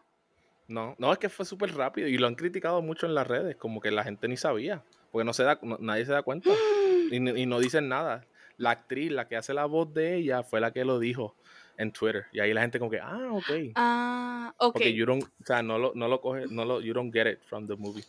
No, 0.68 0.94
no, 0.98 1.12
es 1.12 1.18
que 1.18 1.28
fue 1.28 1.44
súper 1.44 1.74
rápido 1.74 2.08
y 2.08 2.18
lo 2.18 2.26
han 2.26 2.34
criticado 2.34 2.82
mucho 2.82 3.06
en 3.06 3.14
las 3.14 3.26
redes, 3.26 3.56
como 3.56 3.80
que 3.80 3.90
la 3.90 4.02
gente 4.04 4.26
ni 4.26 4.36
sabía, 4.36 4.82
porque 5.12 5.24
no 5.24 5.32
se 5.32 5.44
da, 5.44 5.58
no- 5.62 5.78
nadie 5.80 6.04
se 6.04 6.12
da 6.12 6.22
cuenta 6.22 6.50
y, 7.10 7.16
y 7.16 7.46
no 7.46 7.60
dicen 7.60 7.88
nada. 7.88 8.24
La 8.58 8.70
actriz, 8.70 9.12
la 9.12 9.28
que 9.28 9.36
hace 9.36 9.52
la 9.54 9.66
voz 9.66 9.92
de 9.94 10.16
ella, 10.16 10.42
fue 10.42 10.60
la 10.60 10.72
que 10.72 10.84
lo 10.84 10.98
dijo 10.98 11.36
en 11.76 11.92
Twitter 11.92 12.24
y 12.32 12.40
ahí 12.40 12.52
la 12.54 12.62
gente 12.62 12.78
como 12.78 12.90
que, 12.90 13.00
ah, 13.00 13.28
ok. 13.30 13.50
Ah, 13.76 14.54
ok. 14.56 14.72
Porque 14.72 14.94
you 14.94 15.04
don't, 15.06 15.22
o 15.24 15.44
sea, 15.44 15.62
no 15.62 15.78
lo, 15.78 15.92
no 15.94 16.08
lo 16.08 16.20
coge, 16.20 16.46
no 16.50 16.64
lo, 16.64 16.80
you 16.80 16.94
don't 16.94 17.12
get 17.12 17.26
it 17.30 17.38
from 17.44 17.66
the 17.68 17.76
movie. 17.76 18.04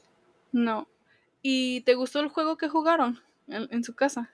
No. 0.52 0.88
¿Y 1.42 1.82
te 1.82 1.94
gustó 1.96 2.20
el 2.22 2.30
juego 2.30 2.58
que 2.58 2.70
jugaron 2.70 3.20
en, 3.48 3.68
en 3.72 3.84
su 3.84 3.94
casa? 3.94 4.32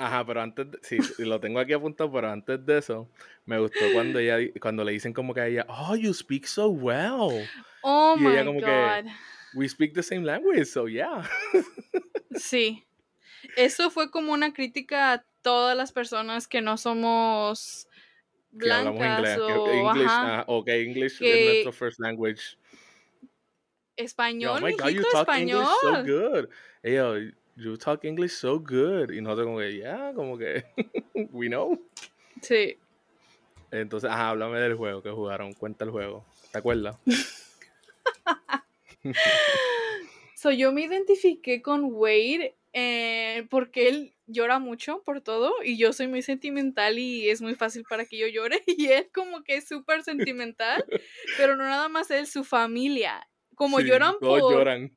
Ajá, 0.00 0.24
pero 0.24 0.40
antes, 0.40 0.70
de- 0.70 0.78
sí, 0.82 0.98
lo 1.18 1.38
tengo 1.40 1.60
aquí 1.60 1.72
apuntado, 1.74 2.10
pero 2.10 2.30
antes 2.30 2.64
de 2.64 2.78
eso, 2.78 3.08
me 3.44 3.58
gustó 3.58 3.80
cuando 3.92 4.18
ella, 4.18 4.38
cuando 4.60 4.82
le 4.84 4.92
dicen 4.92 5.12
como 5.12 5.34
que 5.34 5.40
a 5.40 5.46
ella, 5.46 5.66
oh, 5.68 5.94
you 5.94 6.14
speak 6.14 6.46
so 6.46 6.68
well. 6.68 7.46
Oh 7.82 8.14
Y 8.18 8.20
my 8.22 8.30
ella 8.32 8.44
como 8.44 8.60
que- 8.60 8.66
god. 8.66 9.10
We 9.54 9.68
speak 9.68 9.94
the 9.94 10.02
same 10.02 10.24
language, 10.24 10.66
so 10.66 10.86
yeah. 10.88 11.28
Sí. 12.36 12.84
Eso 13.56 13.90
fue 13.90 14.10
como 14.10 14.32
una 14.32 14.52
crítica 14.52 15.12
a 15.12 15.24
todas 15.42 15.76
las 15.76 15.90
personas 15.92 16.46
que 16.46 16.60
no 16.60 16.76
somos 16.76 17.88
Que 18.58 18.70
hablamos 18.70 18.98
blancas 19.00 19.18
inglés. 19.18 19.36
que 19.36 19.52
o 19.52 19.70
English, 19.90 20.06
ajá, 20.08 20.44
ok, 20.46 20.68
English 20.68 21.18
que- 21.18 21.32
es 21.40 21.46
nuestro 21.64 21.72
first 21.72 22.00
language. 22.00 22.56
Español, 23.96 24.58
oh 24.62 24.66
my 24.66 24.72
God, 24.72 24.88
you 24.90 25.02
talk 25.12 25.28
English 25.36 25.66
so 25.82 25.92
español. 25.92 26.06
good. 26.06 26.48
Yo, 26.82 27.14
you 27.56 27.76
talk 27.76 28.04
English 28.04 28.32
so 28.32 28.58
good. 28.58 29.10
Y 29.10 29.20
nosotros 29.20 29.46
como 29.46 29.58
que, 29.58 29.76
yeah, 29.76 30.12
como 30.14 30.38
que, 30.38 30.64
we 31.32 31.48
know. 31.48 31.78
Sí. 32.42 32.78
Entonces, 33.70 34.10
ajá, 34.10 34.30
háblame 34.30 34.58
del 34.60 34.74
juego 34.74 35.02
que 35.02 35.10
jugaron. 35.10 35.52
Cuenta 35.52 35.84
el 35.84 35.90
juego. 35.90 36.24
¿Te 36.52 36.58
acuerdas? 36.58 36.96
So, 40.34 40.50
yo 40.50 40.72
me 40.72 40.80
identifiqué 40.80 41.60
con 41.60 41.84
Wade 41.92 42.56
eh, 42.72 43.46
porque 43.50 43.88
él 43.88 44.14
llora 44.26 44.58
mucho 44.58 45.02
por 45.02 45.20
todo 45.20 45.52
y 45.62 45.76
yo 45.76 45.92
soy 45.92 46.08
muy 46.08 46.22
sentimental 46.22 46.98
y 46.98 47.28
es 47.28 47.42
muy 47.42 47.54
fácil 47.56 47.84
para 47.86 48.06
que 48.06 48.16
yo 48.16 48.26
llore 48.26 48.62
y 48.66 48.86
él 48.86 49.10
como 49.12 49.42
que 49.42 49.56
es 49.56 49.68
súper 49.68 50.02
sentimental, 50.02 50.82
pero 51.36 51.56
no 51.56 51.64
nada 51.64 51.90
más 51.90 52.10
él, 52.10 52.26
su 52.26 52.42
familia. 52.42 53.28
Como 53.54 53.80
Sí, 53.80 53.88
lloran 53.88 54.14
todos 54.18 54.40
por, 54.40 54.52
lloran. 54.54 54.96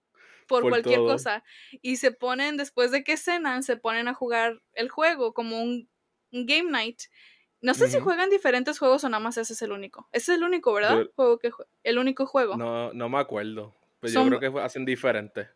Por 0.58 0.64
por 0.64 0.72
cualquier 0.72 0.98
todo. 1.00 1.08
cosa 1.14 1.44
y 1.82 1.98
se 1.98 2.12
ponen, 2.12 2.58
después 2.58 2.92
de 2.92 3.04
que 3.04 3.18
cenan, 3.18 3.64
se 3.64 3.78
ponen 3.78 4.08
a 4.08 4.14
jugar 4.14 4.62
el 4.74 4.90
juego 4.90 5.34
como 5.34 5.62
un, 5.62 5.90
un 6.32 6.46
game 6.46 6.70
night. 6.72 7.02
No 7.62 7.74
sé 7.74 7.88
si 7.90 8.00
juegan 8.00 8.30
diferentes 8.30 8.78
juegos 8.78 9.04
o 9.06 9.10
nada 9.10 9.24
más 9.24 9.38
ese 9.38 9.54
es 9.54 9.62
el 9.62 9.72
único. 9.72 10.10
Ese 10.12 10.34
es 10.34 10.38
el 10.38 10.44
único, 10.44 10.74
¿verdad? 10.74 10.98
Yo- 11.04 11.12
Juego 11.16 11.40
que 11.40 11.50
el 11.84 11.98
único 11.98 12.26
juego. 12.26 12.58
No, 12.58 12.92
no 12.94 13.08
me 13.08 13.20
acuerdo. 13.20 13.74
Pero 14.02 14.14
Son- 14.14 14.30
yo 14.30 14.38
creo 14.40 14.54
que 14.54 14.60
hacen 14.60 14.84
diferente. 14.84 15.48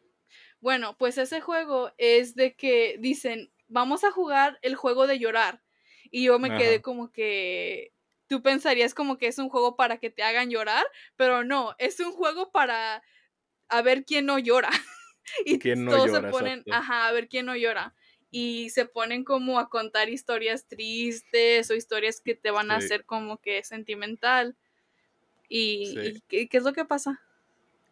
Bueno, 0.61 0.95
pues 0.97 1.17
ese 1.17 1.41
juego 1.41 1.91
es 1.97 2.33
de 2.35 2.55
que 2.55 2.95
dicen, 2.99 3.51
vamos 3.67 4.03
a 4.05 4.11
jugar 4.11 4.57
el 4.61 4.75
juego 4.75 5.05
de 5.05 5.19
llorar. 5.19 5.61
Y 6.09 6.23
yo 6.23 6.39
me 6.39 6.47
quedé 6.57 6.75
Ajá. 6.75 6.81
como 6.81 7.11
que 7.11 7.91
tú 8.27 8.41
pensarías 8.41 8.93
como 8.93 9.17
que 9.17 9.27
es 9.27 9.37
un 9.37 9.49
juego 9.49 9.75
para 9.75 9.97
que 9.97 10.09
te 10.09 10.23
hagan 10.23 10.49
llorar, 10.49 10.85
pero 11.17 11.43
no, 11.43 11.75
es 11.77 11.99
un 11.99 12.13
juego 12.13 12.51
para 12.51 13.03
a 13.69 13.81
ver 13.81 14.03
quién 14.05 14.25
no 14.25 14.39
llora. 14.39 14.69
y 15.45 15.59
¿Quién 15.59 15.85
no 15.85 15.91
todos 15.91 16.07
llora? 16.07 16.21
se 16.21 16.31
ponen, 16.31 16.59
Exacto. 16.59 16.73
ajá, 16.73 17.07
a 17.07 17.11
ver 17.11 17.27
quién 17.27 17.45
no 17.45 17.55
llora. 17.55 17.93
y 18.29 18.69
se 18.71 18.85
ponen 18.85 19.23
como 19.23 19.57
a 19.57 19.69
contar 19.69 20.09
historias 20.09 20.67
tristes 20.67 21.71
o 21.71 21.75
historias 21.75 22.19
que 22.19 22.35
te 22.35 22.51
van 22.51 22.71
a 22.71 22.75
hacer 22.75 23.05
como 23.05 23.37
que 23.37 23.63
sentimental. 23.63 24.55
¿Y, 25.49 25.85
Sí. 25.87 25.99
y 25.99 26.21
qué, 26.27 26.49
qué 26.49 26.57
es 26.57 26.63
lo 26.63 26.73
que 26.73 26.83
pasa? 26.83 27.21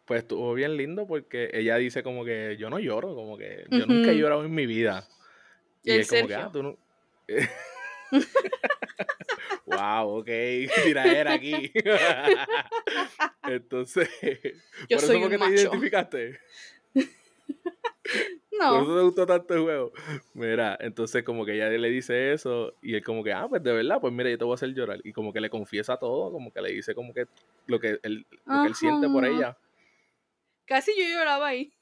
Pues 0.04 0.22
estuvo 0.22 0.52
bien 0.54 0.76
lindo 0.76 1.06
porque 1.06 1.50
ella 1.54 1.76
dice 1.78 2.02
como 2.02 2.22
que 2.24 2.56
yo 2.58 2.68
no 2.68 2.78
lloro, 2.78 3.14
como 3.14 3.38
que 3.38 3.64
yo 3.70 3.86
nunca 3.86 4.10
he 4.10 4.16
llorado 4.18 4.44
en 4.44 4.54
mi 4.54 4.66
vida. 4.66 5.08
Y 5.82 5.92
El 5.92 6.00
es 6.00 6.08
como 6.10 6.26
que, 6.28 6.34
ah, 6.34 6.50
tú 6.52 6.62
no... 6.62 6.78
wow, 9.66 10.18
ok, 10.18 10.26
tiradera 10.84 11.32
aquí. 11.34 11.72
Entonces, 13.44 14.08
Yo 14.88 14.96
por 14.96 14.98
eso 14.98 15.06
fue 15.06 15.18
que 15.18 15.24
un 15.24 15.30
te 15.30 15.38
macho. 15.38 15.52
identificaste. 15.52 16.40
Por 16.92 17.04
No. 18.58 18.82
eso 18.82 18.96
te 18.96 19.02
gustó 19.02 19.26
tanto 19.26 19.54
el 19.54 19.60
juego. 19.62 19.92
Mira, 20.34 20.76
entonces 20.80 21.22
como 21.24 21.44
que 21.44 21.54
ella 21.54 21.68
le 21.68 21.88
dice 21.90 22.32
eso 22.32 22.72
y 22.82 22.94
él 22.94 23.04
como 23.04 23.22
que, 23.22 23.32
ah, 23.32 23.46
pues 23.48 23.62
de 23.62 23.72
verdad, 23.72 23.98
pues 24.00 24.12
mira, 24.14 24.30
yo 24.30 24.38
te 24.38 24.44
voy 24.44 24.52
a 24.52 24.54
hacer 24.54 24.70
llorar. 24.72 25.00
Y 25.04 25.12
como 25.12 25.32
que 25.32 25.40
le 25.40 25.50
confiesa 25.50 25.96
todo, 25.98 26.32
como 26.32 26.50
que 26.52 26.62
le 26.62 26.72
dice 26.72 26.94
como 26.94 27.12
que 27.12 27.26
lo 27.66 27.78
que 27.78 27.98
él, 28.02 28.26
lo 28.46 28.62
que 28.62 28.68
él 28.68 28.74
siente 28.74 29.08
por 29.08 29.24
ella. 29.26 29.56
Casi 30.64 30.92
yo 30.96 31.04
lloraba 31.06 31.48
ahí. 31.48 31.72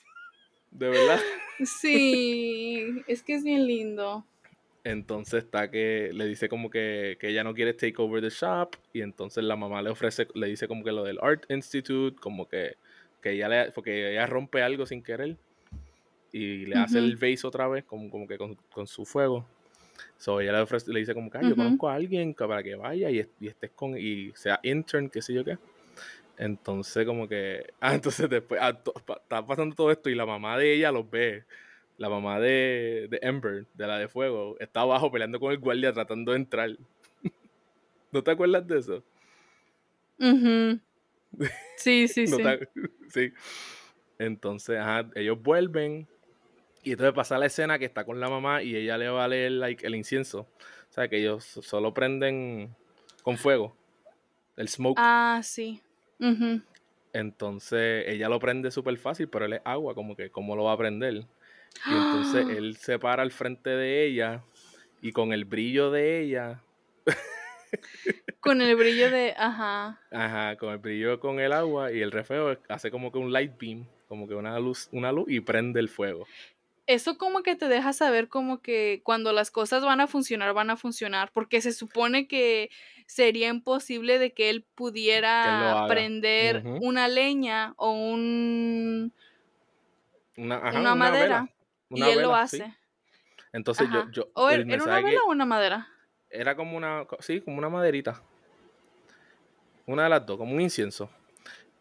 De 0.72 0.88
verdad. 0.88 1.20
Sí, 1.64 3.02
es 3.06 3.22
que 3.22 3.34
es 3.34 3.44
bien 3.44 3.66
lindo. 3.66 4.26
Entonces 4.84 5.44
está 5.44 5.70
que 5.70 6.10
le 6.12 6.26
dice 6.26 6.48
como 6.48 6.68
que, 6.68 7.16
que 7.18 7.28
ella 7.30 7.42
no 7.42 7.54
quiere 7.54 7.72
take 7.72 7.94
over 7.96 8.20
the 8.20 8.28
shop 8.28 8.76
y 8.92 9.00
entonces 9.00 9.42
la 9.42 9.56
mamá 9.56 9.80
le 9.80 9.88
ofrece, 9.90 10.28
le 10.34 10.46
dice 10.46 10.68
como 10.68 10.84
que 10.84 10.92
lo 10.92 11.02
del 11.04 11.18
Art 11.22 11.44
Institute, 11.50 12.16
como 12.20 12.46
que, 12.46 12.76
que 13.22 13.30
ella 13.32 13.48
le, 13.48 13.70
porque 13.72 14.12
ella 14.12 14.26
rompe 14.26 14.62
algo 14.62 14.84
sin 14.84 15.02
querer 15.02 15.36
y 16.32 16.66
le 16.66 16.76
hace 16.76 16.98
Ujú. 16.98 17.08
el 17.08 17.16
vase 17.16 17.46
otra 17.46 17.66
vez 17.68 17.84
como, 17.84 18.10
como 18.10 18.26
que 18.28 18.36
con, 18.36 18.56
con 18.70 18.86
su 18.86 19.06
fuego. 19.06 19.46
So 20.18 20.40
ella 20.40 20.52
le, 20.52 20.58
ofrece, 20.60 20.92
le 20.92 21.00
dice 21.00 21.14
como 21.14 21.30
que 21.30 21.38
"Ay, 21.38 21.44
yo 21.48 21.54
Ujú. 21.54 21.64
conozco 21.64 21.88
a 21.88 21.94
alguien 21.94 22.34
para 22.34 22.62
que 22.62 22.74
vaya 22.74 23.10
y, 23.10 23.26
y 23.40 23.48
estés 23.48 23.70
con, 23.70 23.96
y 23.96 24.32
sea 24.34 24.60
intern, 24.62 25.08
qué 25.08 25.22
sé 25.22 25.32
yo 25.32 25.44
qué. 25.44 25.56
Entonces 26.36 27.06
como 27.06 27.28
que, 27.28 27.64
ah, 27.80 27.94
entonces 27.94 28.28
después, 28.28 28.60
ah, 28.62 28.74
to- 28.82 28.92
pa- 29.06 29.18
está 29.22 29.46
pasando 29.46 29.74
todo 29.74 29.90
esto 29.90 30.10
y 30.10 30.14
la 30.14 30.26
mamá 30.26 30.58
de 30.58 30.74
ella 30.74 30.92
los 30.92 31.08
ve. 31.08 31.44
La 31.96 32.08
mamá 32.08 32.40
de, 32.40 33.06
de 33.08 33.18
Ember, 33.22 33.66
de 33.74 33.86
la 33.86 33.98
de 33.98 34.08
fuego, 34.08 34.56
está 34.58 34.80
abajo 34.80 35.10
peleando 35.12 35.38
con 35.38 35.52
el 35.52 35.58
guardia 35.58 35.92
tratando 35.92 36.32
de 36.32 36.38
entrar. 36.38 36.70
¿No 38.12 38.22
te 38.22 38.30
acuerdas 38.32 38.66
de 38.66 38.78
eso? 38.78 39.04
Ujú. 40.18 40.80
Sí, 41.76 42.08
sí, 42.08 42.26
No 42.28 42.36
sí. 42.36 42.42
te- 42.42 42.68
sí. 43.10 43.32
Entonces, 44.18 44.78
ajá, 44.78 45.08
ellos 45.14 45.40
vuelven 45.42 46.06
y 46.82 46.92
entonces 46.92 47.14
pasa 47.14 47.38
la 47.38 47.46
escena 47.46 47.78
que 47.78 47.84
está 47.84 48.04
con 48.04 48.20
la 48.20 48.28
mamá 48.28 48.62
y 48.62 48.76
ella 48.76 48.98
le 48.98 49.08
va 49.08 49.24
a 49.24 49.28
leer 49.28 49.52
like, 49.52 49.86
el 49.86 49.94
incienso. 49.94 50.40
O 50.40 50.92
sea, 50.92 51.08
que 51.08 51.18
ellos 51.18 51.44
solo 51.44 51.94
prenden 51.94 52.74
con 53.22 53.38
fuego, 53.38 53.74
el 54.56 54.68
smoke. 54.68 54.98
Ah, 55.00 55.40
sí. 55.42 55.80
Ujú. 56.20 56.60
Entonces 57.12 58.04
ella 58.08 58.28
lo 58.28 58.38
prende 58.38 58.70
súper 58.70 58.96
fácil, 58.98 59.28
pero 59.28 59.46
él 59.46 59.54
es 59.54 59.60
agua, 59.64 59.94
como 59.94 60.14
que 60.16 60.30
cómo 60.30 60.56
lo 60.56 60.64
va 60.64 60.72
a 60.72 60.78
prender. 60.78 61.24
Y 61.86 61.92
entonces 61.92 62.46
él 62.56 62.76
se 62.76 62.98
para 62.98 63.22
al 63.22 63.32
frente 63.32 63.70
de 63.70 64.06
ella 64.06 64.42
y 65.02 65.12
con 65.12 65.32
el 65.32 65.44
brillo 65.44 65.90
de 65.90 66.20
ella, 66.22 66.62
Con 68.40 68.60
el 68.60 68.76
brillo 68.76 69.10
de. 69.10 69.34
Ajá. 69.36 70.00
ajá, 70.10 70.56
con 70.56 70.72
el 70.72 70.78
brillo 70.78 71.20
con 71.20 71.40
el 71.40 71.52
agua 71.52 71.92
y 71.92 72.00
el 72.00 72.12
reflejo 72.12 72.56
hace 72.68 72.90
como 72.90 73.10
que 73.10 73.18
un 73.18 73.32
light 73.32 73.52
beam, 73.58 73.86
como 74.08 74.28
que 74.28 74.34
una 74.34 74.58
luz, 74.58 74.88
una 74.92 75.12
luz 75.12 75.26
y 75.28 75.40
prende 75.40 75.80
el 75.80 75.88
fuego. 75.88 76.26
Eso 76.86 77.16
como 77.16 77.42
que 77.42 77.56
te 77.56 77.68
deja 77.68 77.94
saber 77.94 78.28
como 78.28 78.60
que 78.60 79.00
cuando 79.02 79.32
las 79.32 79.50
cosas 79.50 79.82
van 79.82 80.02
a 80.02 80.06
funcionar, 80.06 80.52
van 80.52 80.68
a 80.68 80.76
funcionar, 80.76 81.30
porque 81.32 81.62
se 81.62 81.72
supone 81.72 82.28
que 82.28 82.70
sería 83.06 83.48
imposible 83.48 84.18
de 84.18 84.32
que 84.34 84.50
él 84.50 84.64
pudiera 84.74 85.86
prender 85.88 86.62
una 86.82 87.08
leña 87.08 87.72
o 87.78 87.92
un, 87.92 89.12
Una, 90.36 90.56
ajá, 90.56 90.80
una, 90.80 90.94
madera 90.94 91.22
vela, 91.22 91.53
una 91.90 92.08
y 92.08 92.10
él 92.10 92.22
lo 92.22 92.30
sí. 92.30 92.62
hace. 92.62 92.74
Entonces 93.52 93.88
yo, 93.92 94.00
Ajá. 94.00 94.10
yo, 94.12 94.28
¿O 94.34 94.50
el 94.50 94.70
era 94.70 94.82
una 94.82 95.00
vela 95.00 95.20
o 95.26 95.30
una 95.30 95.44
madera? 95.44 95.88
era 96.30 96.56
como 96.56 96.76
una, 96.76 97.06
sí, 97.20 97.40
como 97.40 97.58
una 97.58 97.68
maderita. 97.68 98.20
Una 99.86 100.04
de 100.04 100.08
las 100.08 100.26
dos, 100.26 100.38
como 100.38 100.54
un 100.54 100.60
incienso. 100.60 101.10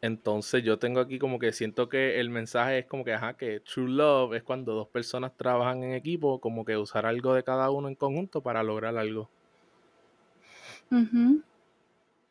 Entonces 0.01 0.63
yo 0.63 0.77
tengo 0.77 0.99
aquí 0.99 1.17
como 1.17 1.39
que 1.39 1.53
siento 1.53 1.87
que 1.87 2.19
el 2.19 2.29
mensaje 2.29 2.79
es 2.79 2.85
como 2.85 3.05
que, 3.05 3.13
ajá, 3.13 3.35
que 3.37 3.61
true 3.61 3.89
love 3.89 4.33
es 4.35 4.43
cuando 4.43 4.73
dos 4.73 4.89
personas 4.89 5.35
trabajan 5.37 5.81
en 5.83 5.93
equipo, 5.93 6.39
como 6.41 6.65
que 6.65 6.75
usar 6.75 7.05
algo 7.05 7.33
de 7.33 7.43
cada 7.43 7.69
uno 7.71 7.87
en 7.87 7.95
conjunto 7.95 8.41
para 8.43 8.61
lograr 8.63 8.97
algo. 8.97 9.29
Ujú. 10.91 11.41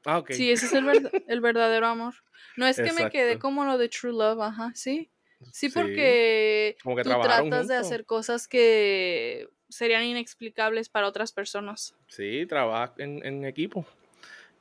Ah, 0.05 0.19
ok. 0.19 0.31
Sí, 0.33 0.51
ese 0.51 0.67
es 0.67 0.75
el, 0.75 1.11
el 1.27 1.41
verdadero 1.41 1.87
amor. 1.87 2.15
No 2.57 2.67
es 2.67 2.77
que 2.77 2.93
me 2.93 3.11
quedé 3.11 3.39
como 3.39 3.65
lo 3.65 3.79
de 3.79 3.89
True 3.89 4.13
Love, 4.13 4.41
ajá, 4.43 4.73
sí. 4.75 5.09
Sí, 5.53 5.69
Sí. 5.69 5.79
porque 5.79 6.77
Como 6.83 6.97
que 6.97 7.03
tú 7.03 7.11
tratas 7.23 7.69
de 7.69 7.77
hacer 7.77 8.05
cosas 8.07 8.47
que 8.49 9.49
serían 9.69 10.05
inexplicables 10.05 10.89
para 10.89 11.07
otras 11.09 11.33
personas. 11.33 11.95
Sí, 12.09 12.45
trabaja 12.47 12.95
en, 12.99 13.25
en 13.25 13.45
equipo. 13.45 13.87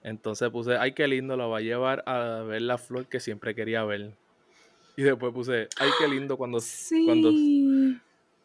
Entonces 0.04 0.50
puse, 0.50 0.78
ay, 0.78 0.94
qué 0.94 1.08
lindo, 1.08 1.38
lo 1.38 1.50
va 1.50 1.60
a 1.60 1.62
llevar 1.62 2.04
a 2.08 2.41
ver 2.44 2.62
la 2.63 2.78
flor 2.78 3.08
que 3.08 3.20
siempre 3.20 3.54
quería 3.54 3.84
ver. 3.84 4.12
Y 4.96 5.04
después 5.04 5.34
puse, 5.34 5.67
ay, 5.78 5.89
qué 6.00 6.08
lindo 6.08 6.38
cuando, 6.38 6.60
Sí. 6.60 7.06
cuando, 7.06 7.32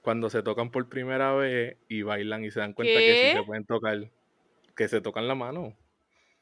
cuando 0.03 0.29
se 0.31 0.43
tocan 0.43 0.71
por 0.71 0.89
primera 0.89 1.35
vez 1.35 1.77
y 1.89 2.03
bailan 2.03 2.45
y 2.45 2.51
se 2.51 2.61
dan 2.61 2.73
cuenta 2.75 2.99
que 2.99 3.29
sí 3.31 3.37
se 3.39 3.43
pueden 3.45 3.65
tocar, 3.65 4.11
que 4.77 4.89
se 4.89 5.01
tocan 5.01 5.27
la 5.29 5.35
mano. 5.35 5.75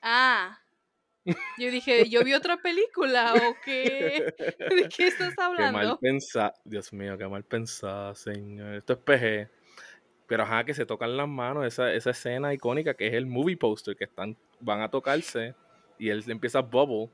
Ah. 0.02 0.58
Yo 1.56 1.70
dije, 1.70 2.08
¿yo 2.08 2.24
vi 2.24 2.34
otra 2.34 2.56
película 2.56 3.34
o 3.34 3.54
qué? 3.64 4.34
¿De 4.58 4.88
qué 4.88 5.06
estás 5.06 5.34
Qué 5.56 5.66
mal 5.68 5.86
hablando? 5.86 5.98
pensado, 6.00 6.52
Dios 6.64 6.92
mío, 6.92 7.16
qué 7.16 7.26
mal 7.28 7.44
pensado, 7.44 8.14
señor. 8.14 8.74
Esto 8.74 8.94
es 8.94 8.98
PG. 8.98 9.48
Pero 10.26 10.42
ajá, 10.42 10.64
que 10.64 10.74
se 10.74 10.86
tocan 10.86 11.16
las 11.16 11.28
manos, 11.28 11.66
esa, 11.66 11.92
esa 11.92 12.10
escena 12.10 12.52
icónica 12.54 12.94
que 12.94 13.06
es 13.06 13.14
el 13.14 13.26
movie 13.26 13.56
poster, 13.56 13.94
que 13.96 14.04
están, 14.04 14.36
van 14.60 14.80
a 14.80 14.90
tocarse 14.90 15.54
y 15.98 16.08
él 16.08 16.24
empieza 16.28 16.58
a 16.58 16.62
bubble. 16.62 17.10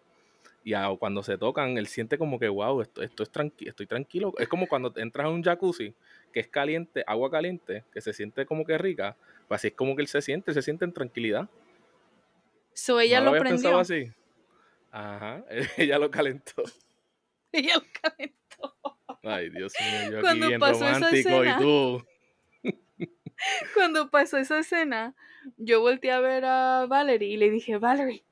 Y 0.65 0.75
a- 0.75 0.89
cuando 0.99 1.23
se 1.23 1.39
tocan, 1.39 1.77
él 1.79 1.87
siente 1.87 2.19
como 2.19 2.39
que, 2.39 2.49
wow, 2.49 2.83
esto, 2.83 3.03
esto 3.03 3.23
es 3.23 3.31
tranqui 3.31 3.69
estoy 3.69 3.87
tranquilo. 3.87 4.33
Es 4.39 4.49
como 4.49 4.69
cuando 4.69 4.93
entras 4.97 5.27
a 5.27 5.31
un 5.31 5.43
jacuzzi, 5.43 5.95
que 6.33 6.41
es 6.41 6.49
caliente, 6.49 7.03
agua 7.07 7.31
caliente, 7.31 7.85
que 7.93 8.01
se 8.01 8.13
siente 8.13 8.47
como 8.47 8.65
que 8.65 8.79
rica. 8.79 9.17
Pues 9.49 9.61
así 9.61 9.69
es 9.69 9.75
como 9.75 9.97
que 9.97 10.03
él 10.03 10.09
se 10.09 10.23
siente, 10.23 10.53
se 10.55 10.63
siente 10.63 10.85
en 10.85 10.93
tranquilidad. 10.93 11.49
So 12.75 13.01
ella 13.01 13.19
¿No 13.21 13.27
lo 13.27 13.31
habías 13.31 13.45
pensado 13.45 13.83
prendió. 13.85 14.07
así? 14.09 14.13
Ajá, 14.91 15.45
ella 15.77 15.99
lo 15.99 16.11
calentó. 16.11 16.63
Ella 17.53 17.75
lo 17.77 17.83
calentó. 18.01 18.97
Ay, 19.25 19.51
Dios 19.51 19.73
mío, 19.81 20.13
yo 20.13 20.21
Cuando 20.21 20.47
aquí 20.47 20.51
bien 20.51 20.61
pasó 20.61 20.85
esa 20.85 20.95
romántico 20.95 21.29
y 21.31 21.49
escena. 21.49 21.59
tú. 21.59 22.07
Cuando 23.75 24.11
pasó 24.11 24.37
esa 24.39 24.61
escena, 24.61 25.15
yo 25.57 25.81
volteé 25.81 26.13
a 26.13 26.21
ver 26.21 26.45
a 26.45 26.87
Valerie 26.87 27.29
y 27.29 27.37
le 27.37 27.51
dije, 27.51 27.77
Valerie, 27.79 28.23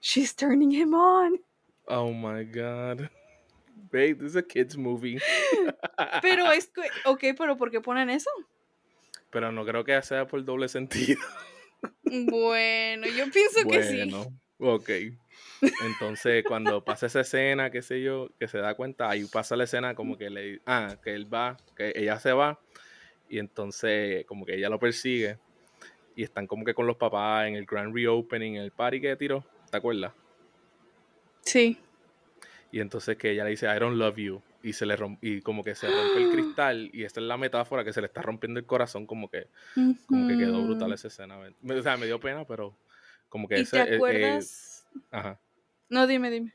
she's 0.00 0.36
turning 0.36 0.70
him 0.70 0.94
on. 0.94 1.40
Oh 1.86 2.12
my 2.12 2.44
god. 2.44 3.08
Babe, 3.90 4.14
this 4.14 4.30
is 4.30 4.36
a 4.36 4.42
kids 4.42 4.76
movie. 4.76 5.18
Pero 6.22 6.50
es 6.52 6.68
que, 6.68 6.82
ok, 7.04 7.24
pero 7.36 7.56
¿por 7.56 7.70
qué 7.70 7.80
ponen 7.80 8.10
eso? 8.10 8.30
Pero 9.30 9.50
no 9.50 9.64
creo 9.64 9.84
que 9.84 10.00
sea 10.02 10.26
por 10.26 10.44
doble 10.44 10.68
sentido. 10.68 11.20
Bueno, 12.04 13.06
yo 13.06 13.30
pienso 13.30 13.66
que 13.68 13.82
sí. 13.82 13.96
Bueno, 13.96 14.26
ok. 14.58 14.90
Entonces, 15.84 16.44
cuando 16.46 16.84
pasa 16.84 17.06
esa 17.06 17.20
escena, 17.20 17.70
qué 17.70 17.82
sé 17.82 18.02
yo, 18.02 18.30
que 18.38 18.48
se 18.48 18.58
da 18.58 18.74
cuenta, 18.74 19.08
ahí 19.08 19.24
pasa 19.24 19.56
la 19.56 19.64
escena 19.64 19.94
como 19.94 20.18
que 20.18 20.28
le 20.28 20.60
ah, 20.66 20.96
que 21.02 21.14
él 21.14 21.32
va, 21.32 21.56
que 21.76 21.92
ella 21.94 22.18
se 22.18 22.32
va, 22.32 22.60
y 23.28 23.38
entonces 23.38 24.24
como 24.26 24.44
que 24.44 24.56
ella 24.56 24.68
lo 24.68 24.78
persigue, 24.78 25.38
y 26.16 26.24
están 26.24 26.46
como 26.46 26.64
que 26.64 26.74
con 26.74 26.86
los 26.86 26.96
papás 26.96 27.46
en 27.46 27.54
el 27.54 27.64
grand 27.64 27.94
reopening, 27.94 28.56
en 28.56 28.62
el 28.62 28.72
party 28.72 29.00
que 29.00 29.16
tiró, 29.16 29.44
¿te 29.70 29.76
acuerdas? 29.76 30.12
Sí. 31.42 31.78
Y 32.70 32.80
entonces 32.80 33.16
que 33.16 33.30
ella 33.30 33.44
le 33.44 33.50
dice, 33.50 33.66
I 33.66 33.78
don't 33.78 33.96
love 33.96 34.16
you. 34.16 34.42
Y 34.62 34.72
se 34.74 34.86
le 34.86 34.96
y 35.20 35.40
como 35.42 35.64
que 35.64 35.74
se 35.74 35.86
rompe 35.86 36.18
el 36.18 36.28
cristal. 36.30 36.90
Y 36.92 37.04
esta 37.04 37.20
es 37.20 37.26
la 37.26 37.36
metáfora 37.36 37.84
que 37.84 37.92
se 37.92 38.00
le 38.00 38.06
está 38.06 38.22
rompiendo 38.22 38.60
el 38.60 38.66
corazón. 38.66 39.06
Como 39.06 39.28
que, 39.28 39.48
como 40.06 40.26
que 40.26 40.36
quedó 40.36 40.62
brutal 40.64 40.92
esa 40.92 41.08
escena. 41.08 41.38
O 41.38 41.82
sea, 41.82 41.96
me 41.96 42.06
dio 42.06 42.20
pena, 42.20 42.44
pero 42.46 42.74
como 43.28 43.48
que 43.48 43.58
¿Y 43.58 43.62
ese, 43.62 43.76
te 43.76 43.82
eh, 43.82 43.94
eh, 43.94 43.94
acuerdas? 43.96 44.86
ajá. 45.10 45.40
No, 45.88 46.06
dime, 46.06 46.30
dime. 46.30 46.52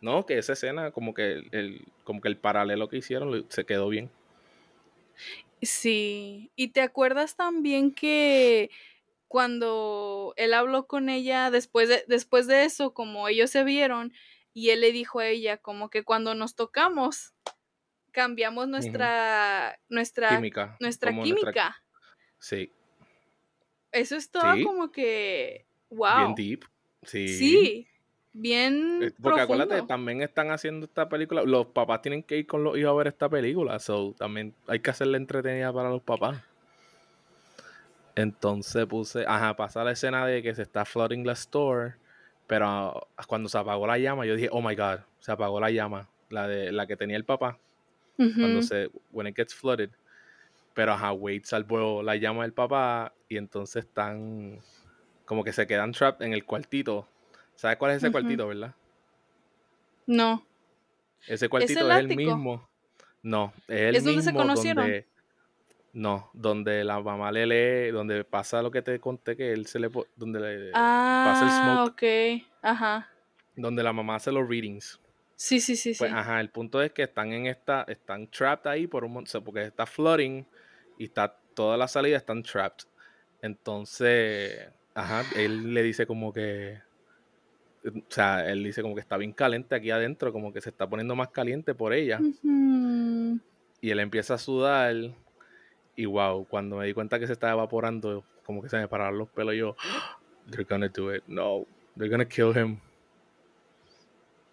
No, 0.00 0.26
que 0.26 0.36
esa 0.38 0.54
escena, 0.54 0.90
como 0.90 1.14
que 1.14 1.32
el, 1.32 1.48
el- 1.52 1.84
como 2.04 2.20
que 2.20 2.28
el 2.28 2.36
paralelo 2.36 2.88
que 2.88 2.96
hicieron 2.96 3.46
se 3.48 3.64
quedó 3.64 3.88
bien. 3.88 4.10
Sí. 5.60 6.50
¿Y 6.56 6.68
te 6.68 6.80
acuerdas 6.80 7.36
también 7.36 7.92
que 7.94 8.70
cuando 9.28 10.34
él 10.36 10.54
habló 10.54 10.86
con 10.86 11.08
ella 11.08 11.50
después 11.50 11.88
de, 11.88 12.04
después 12.08 12.46
de 12.46 12.64
eso, 12.64 12.92
como 12.94 13.28
ellos 13.28 13.50
se 13.50 13.64
vieron, 13.64 14.12
y 14.54 14.70
él 14.70 14.80
le 14.80 14.92
dijo 14.92 15.20
a 15.20 15.26
ella 15.28 15.56
como 15.58 15.88
que 15.90 16.02
cuando 16.04 16.34
nos 16.34 16.54
tocamos, 16.54 17.32
cambiamos 18.12 18.68
nuestra, 18.68 19.78
nuestra 19.88 20.28
Química. 20.36 20.76
nuestra 20.80 21.12
química. 21.12 21.76
Sí, 22.38 22.70
Eso 23.90 24.16
estaba 24.16 24.54
Sí. 24.56 24.64
como 24.64 24.90
que, 24.90 25.66
bien 25.90 25.98
wow. 25.98 26.34
deep. 26.34 26.64
Sí. 27.02 27.28
Sí, 27.28 27.88
bien 28.32 29.02
Eh, 29.02 29.12
Porque 29.22 29.40
acuérdate, 29.42 29.68
profundo. 29.70 29.86
también 29.86 30.22
están 30.22 30.50
haciendo 30.50 30.86
esta 30.86 31.08
película. 31.08 31.42
Los 31.44 31.66
papás 31.68 32.00
tienen 32.02 32.22
que 32.22 32.38
ir 32.38 32.46
con 32.46 32.64
los 32.64 32.76
hijos 32.78 32.90
a 32.90 32.94
ver 32.94 33.06
esta 33.08 33.28
película. 33.28 33.78
So, 33.78 34.14
también 34.18 34.54
hay 34.66 34.80
que 34.80 34.90
hacerla 34.90 35.16
entretenida 35.18 35.72
para 35.72 35.90
los 35.90 36.02
papás. 36.02 36.40
Entonces 38.14 38.84
puse, 38.86 39.24
ajá, 39.26 39.56
pasa 39.56 39.84
la 39.84 39.92
escena 39.92 40.26
de 40.26 40.42
que 40.42 40.54
se 40.54 40.62
está 40.62 40.84
flooding 40.84 41.24
la 41.24 41.32
store. 41.32 41.94
Pero 42.52 43.08
ah, 43.16 43.24
cuando 43.26 43.48
se 43.48 43.56
apagó 43.56 43.86
la 43.86 43.96
llama, 43.96 44.26
yo 44.26 44.36
dije, 44.36 44.50
oh 44.52 44.60
my 44.60 44.74
god, 44.74 44.98
se 45.20 45.32
apagó 45.32 45.58
la 45.58 45.70
llama. 45.70 46.10
La 46.28 46.46
de 46.46 46.70
la 46.70 46.86
que 46.86 46.98
tenía 46.98 47.16
el 47.16 47.24
papá. 47.24 47.58
Cuando 48.18 48.60
se, 48.60 48.90
when 49.10 49.26
it 49.26 49.34
gets 49.34 49.54
flooded. 49.54 49.88
Pero 50.74 50.92
ajá, 50.92 51.12
Wade 51.12 51.44
salvó 51.44 52.02
la 52.02 52.14
llama 52.16 52.42
del 52.42 52.52
papá. 52.52 53.14
Y 53.26 53.38
entonces 53.38 53.86
están 53.86 54.58
como 55.24 55.44
que 55.44 55.54
se 55.54 55.66
quedan 55.66 55.92
trapped 55.92 56.26
en 56.26 56.34
el 56.34 56.44
cuartito. 56.44 57.08
¿Sabes 57.54 57.78
cuál 57.78 57.92
es 57.92 57.96
ese 58.02 58.12
cuartito, 58.12 58.46
verdad? 58.46 58.74
No. 60.06 60.44
Ese 61.26 61.48
cuartito 61.48 61.90
el 61.90 61.90
es 61.90 62.10
el 62.10 62.16
mismo. 62.18 62.68
No, 63.22 63.54
es 63.66 63.80
el 63.80 63.96
¿Es 63.96 64.04
donde 64.04 64.20
se 64.20 64.26
mismo 64.30 64.40
conocieron? 64.40 64.84
donde. 64.84 65.06
No, 65.94 66.30
donde 66.32 66.84
la 66.84 67.00
mamá 67.00 67.30
le 67.32 67.46
lee, 67.46 67.90
donde 67.90 68.24
pasa 68.24 68.62
lo 68.62 68.70
que 68.70 68.80
te 68.80 68.98
conté 68.98 69.36
que 69.36 69.52
él 69.52 69.66
se 69.66 69.78
le. 69.78 69.90
Donde, 70.16 70.40
le- 70.40 70.72
pasa 70.72 71.42
el 71.44 71.50
Ah, 71.50 71.84
smoke. 71.84 71.92
ok. 71.92 72.46
Ajá. 72.62 73.08
donde 73.54 73.82
la 73.82 73.92
mamá 73.92 74.14
hace 74.16 74.32
los 74.32 74.48
readings. 74.48 74.98
Sí, 75.36 75.60
sí, 75.60 75.76
sí, 75.76 75.92
sí. 75.92 75.98
Pues 75.98 76.10
ajá, 76.12 76.40
el 76.40 76.48
punto 76.50 76.80
es 76.80 76.92
que 76.92 77.02
están 77.02 77.32
en 77.32 77.46
esta. 77.46 77.82
Están 77.88 78.26
trapped 78.28 78.70
ahí 78.70 78.86
por 78.86 79.04
un 79.04 79.16
o 79.18 79.26
sea, 79.26 79.40
porque 79.42 79.64
está 79.64 79.84
flooding 79.86 80.44
y 80.98 81.04
está. 81.04 81.36
Toda 81.54 81.76
la 81.76 81.86
salida 81.88 82.16
están 82.16 82.42
trapped. 82.42 82.84
Entonces. 83.42 84.68
Ajá, 84.94 85.22
él 85.36 85.74
le 85.74 85.82
dice 85.82 86.06
como 86.06 86.32
que. 86.32 86.78
O 87.84 87.90
sea, 88.08 88.48
él 88.48 88.62
dice 88.64 88.80
como 88.80 88.94
que 88.94 89.00
está 89.02 89.16
bien 89.18 89.32
caliente 89.32 89.74
aquí 89.74 89.90
adentro, 89.90 90.32
como 90.32 90.52
que 90.52 90.60
se 90.62 90.70
está 90.70 90.88
poniendo 90.88 91.14
más 91.16 91.28
caliente 91.28 91.74
por 91.74 91.92
ella. 91.92 92.18
Ujú. 92.20 93.40
Y 93.82 93.90
él 93.90 94.00
empieza 94.00 94.34
a 94.34 94.38
sudar. 94.38 94.94
Y 95.96 96.06
wow, 96.06 96.46
cuando 96.46 96.76
me 96.76 96.86
di 96.86 96.94
cuenta 96.94 97.18
que 97.18 97.26
se 97.26 97.32
estaba 97.34 97.52
evaporando, 97.52 98.24
como 98.44 98.62
que 98.62 98.68
se 98.68 98.76
me 98.78 98.88
pararon 98.88 99.18
los 99.18 99.28
pelos. 99.28 99.54
Yo, 99.54 99.76
they're 100.50 100.64
gonna 100.64 100.88
do 100.88 101.14
it. 101.14 101.22
No, 101.26 101.66
they're 101.96 102.10
gonna 102.10 102.28
kill 102.28 102.56
him. 102.56 102.78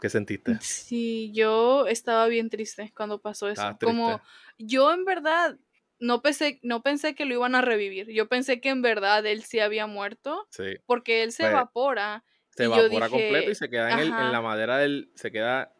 ¿Qué 0.02 0.10
sentiste? 0.10 0.58
Sí, 0.62 1.32
yo 1.34 1.88
estaba 1.88 2.28
bien 2.28 2.50
triste 2.50 2.92
cuando 2.96 3.20
pasó 3.20 3.50
eso. 3.50 3.78
Como 3.82 4.22
yo 4.58 4.92
en 4.94 5.06
verdad 5.06 5.58
no 6.00 6.22
pensé, 6.22 6.60
no 6.64 6.82
pensé 6.82 7.16
que 7.16 7.26
lo 7.26 7.34
iban 7.34 7.56
a 7.56 7.62
revivir. 7.62 8.08
Yo 8.10 8.28
pensé 8.30 8.62
que 8.62 8.70
en 8.70 8.82
verdad 8.82 9.26
él 9.26 9.44
sí 9.44 9.60
había 9.60 9.88
muerto 9.88 10.48
Sí. 10.50 10.78
porque 10.86 11.24
él 11.24 11.32
se 11.34 11.44
Pues, 11.44 11.52
evapora. 11.52 12.24
Se 12.56 12.64
evapora 12.66 13.10
completo 13.10 13.52
y 13.52 13.56
se 13.56 13.70
queda 13.70 13.92
en, 13.92 14.00
el- 14.00 14.08
en 14.08 14.32
la 14.32 14.42
madera 14.42 14.78
del. 14.78 15.10
Se 15.16 15.32
queda 15.32 15.74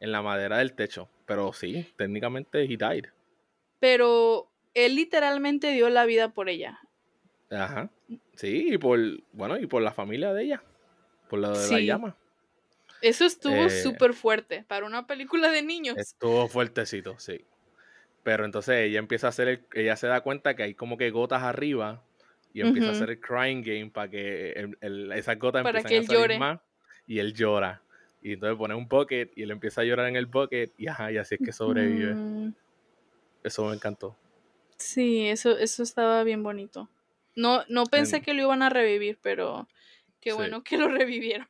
en 0.00 0.12
la 0.12 0.20
madera 0.22 0.58
del 0.58 0.74
techo. 0.74 1.08
Pero 1.26 1.52
sí, 1.54 1.86
técnicamente 1.96 2.62
he 2.62 2.66
died. 2.66 3.06
Pero 3.78 4.51
él 4.74 4.94
literalmente 4.96 5.72
dio 5.72 5.88
la 5.90 6.04
vida 6.06 6.32
por 6.32 6.48
ella. 6.48 6.78
Ajá. 7.50 7.90
Sí, 8.34 8.72
y 8.74 8.78
por. 8.78 8.98
Bueno, 9.32 9.58
y 9.58 9.66
por 9.66 9.82
la 9.82 9.92
familia 9.92 10.32
de 10.32 10.44
ella. 10.44 10.62
Por 11.28 11.40
lo 11.40 11.58
de 11.58 11.68
la 11.70 11.80
llama. 11.80 12.16
Eso 13.02 13.24
estuvo 13.24 13.66
Eh, 13.66 13.70
súper 13.70 14.14
fuerte 14.14 14.64
para 14.68 14.86
una 14.86 15.06
película 15.06 15.50
de 15.50 15.62
niños. 15.62 15.96
Estuvo 15.98 16.48
fuertecito, 16.48 17.18
sí. 17.18 17.44
Pero 18.22 18.44
entonces 18.44 18.76
ella 18.76 18.98
empieza 19.00 19.26
a 19.26 19.30
hacer 19.30 19.48
el, 19.48 19.66
ella 19.74 19.96
se 19.96 20.06
da 20.06 20.20
cuenta 20.20 20.54
que 20.54 20.62
hay 20.62 20.74
como 20.74 20.96
que 20.96 21.10
gotas 21.10 21.42
arriba 21.42 22.04
y 22.54 22.60
empieza 22.60 22.88
a 22.88 22.92
hacer 22.92 23.10
el 23.10 23.20
crying 23.20 23.62
game 23.62 23.90
para 23.90 24.08
que 24.10 24.52
el- 24.52 24.78
el- 24.80 25.12
esas 25.12 25.38
gotas 25.38 25.62
Para 25.64 25.80
empiezan 25.80 25.90
que 25.90 25.98
a 25.98 26.02
salir 26.14 26.20
llore. 26.22 26.38
más 26.38 26.60
y 27.06 27.18
él 27.18 27.34
llora. 27.34 27.82
Y 28.22 28.34
entonces 28.34 28.56
pone 28.56 28.74
un 28.74 28.86
bucket 28.88 29.32
y 29.36 29.42
él 29.42 29.50
empieza 29.50 29.80
a 29.80 29.84
llorar 29.84 30.06
en 30.08 30.16
el 30.16 30.26
bucket 30.26 30.72
y 30.78 30.86
ajá, 30.86 31.10
y 31.10 31.16
así 31.18 31.34
es 31.34 31.40
que 31.40 31.52
sobrevive. 31.52 32.14
Mm, 32.14 32.52
Eso 33.44 33.66
me 33.66 33.74
encantó. 33.74 34.16
Sí, 34.82 35.28
eso, 35.28 35.56
eso 35.58 35.82
estaba 35.82 36.22
bien 36.24 36.42
bonito. 36.42 36.88
No, 37.34 37.64
no 37.68 37.84
pensé 37.86 38.16
En- 38.16 38.22
que 38.22 38.34
lo 38.34 38.42
iban 38.42 38.62
a 38.62 38.68
revivir, 38.70 39.18
pero 39.22 39.68
qué 40.20 40.30
Sí. 40.30 40.36
bueno 40.36 40.62
que 40.62 40.76
lo 40.76 40.88
revivieron. 40.88 41.48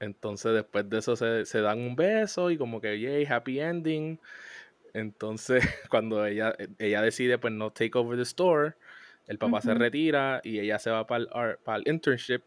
Entonces 0.00 0.52
después 0.54 0.88
de 0.90 0.98
eso 0.98 1.16
se, 1.16 1.46
se 1.46 1.60
dan 1.60 1.78
un 1.80 1.96
beso 1.96 2.50
y 2.50 2.58
como 2.58 2.80
que, 2.80 2.98
yay, 3.00 3.24
happy 3.24 3.60
ending. 3.60 4.18
Entonces 4.92 5.64
cuando 5.90 6.24
ella, 6.26 6.54
ella 6.78 7.02
decide 7.02 7.38
pues 7.38 7.52
no 7.52 7.70
take 7.70 7.96
over 7.98 8.16
the 8.16 8.22
store, 8.22 8.74
el 9.26 9.38
papá 9.38 9.60
se 9.60 9.74
retira 9.74 10.40
y 10.44 10.58
ella 10.60 10.78
se 10.78 10.90
va 10.90 11.06
para 11.06 11.22
el, 11.24 11.28
art- 11.32 11.60
para 11.64 11.78
el 11.78 11.88
internship. 11.88 12.42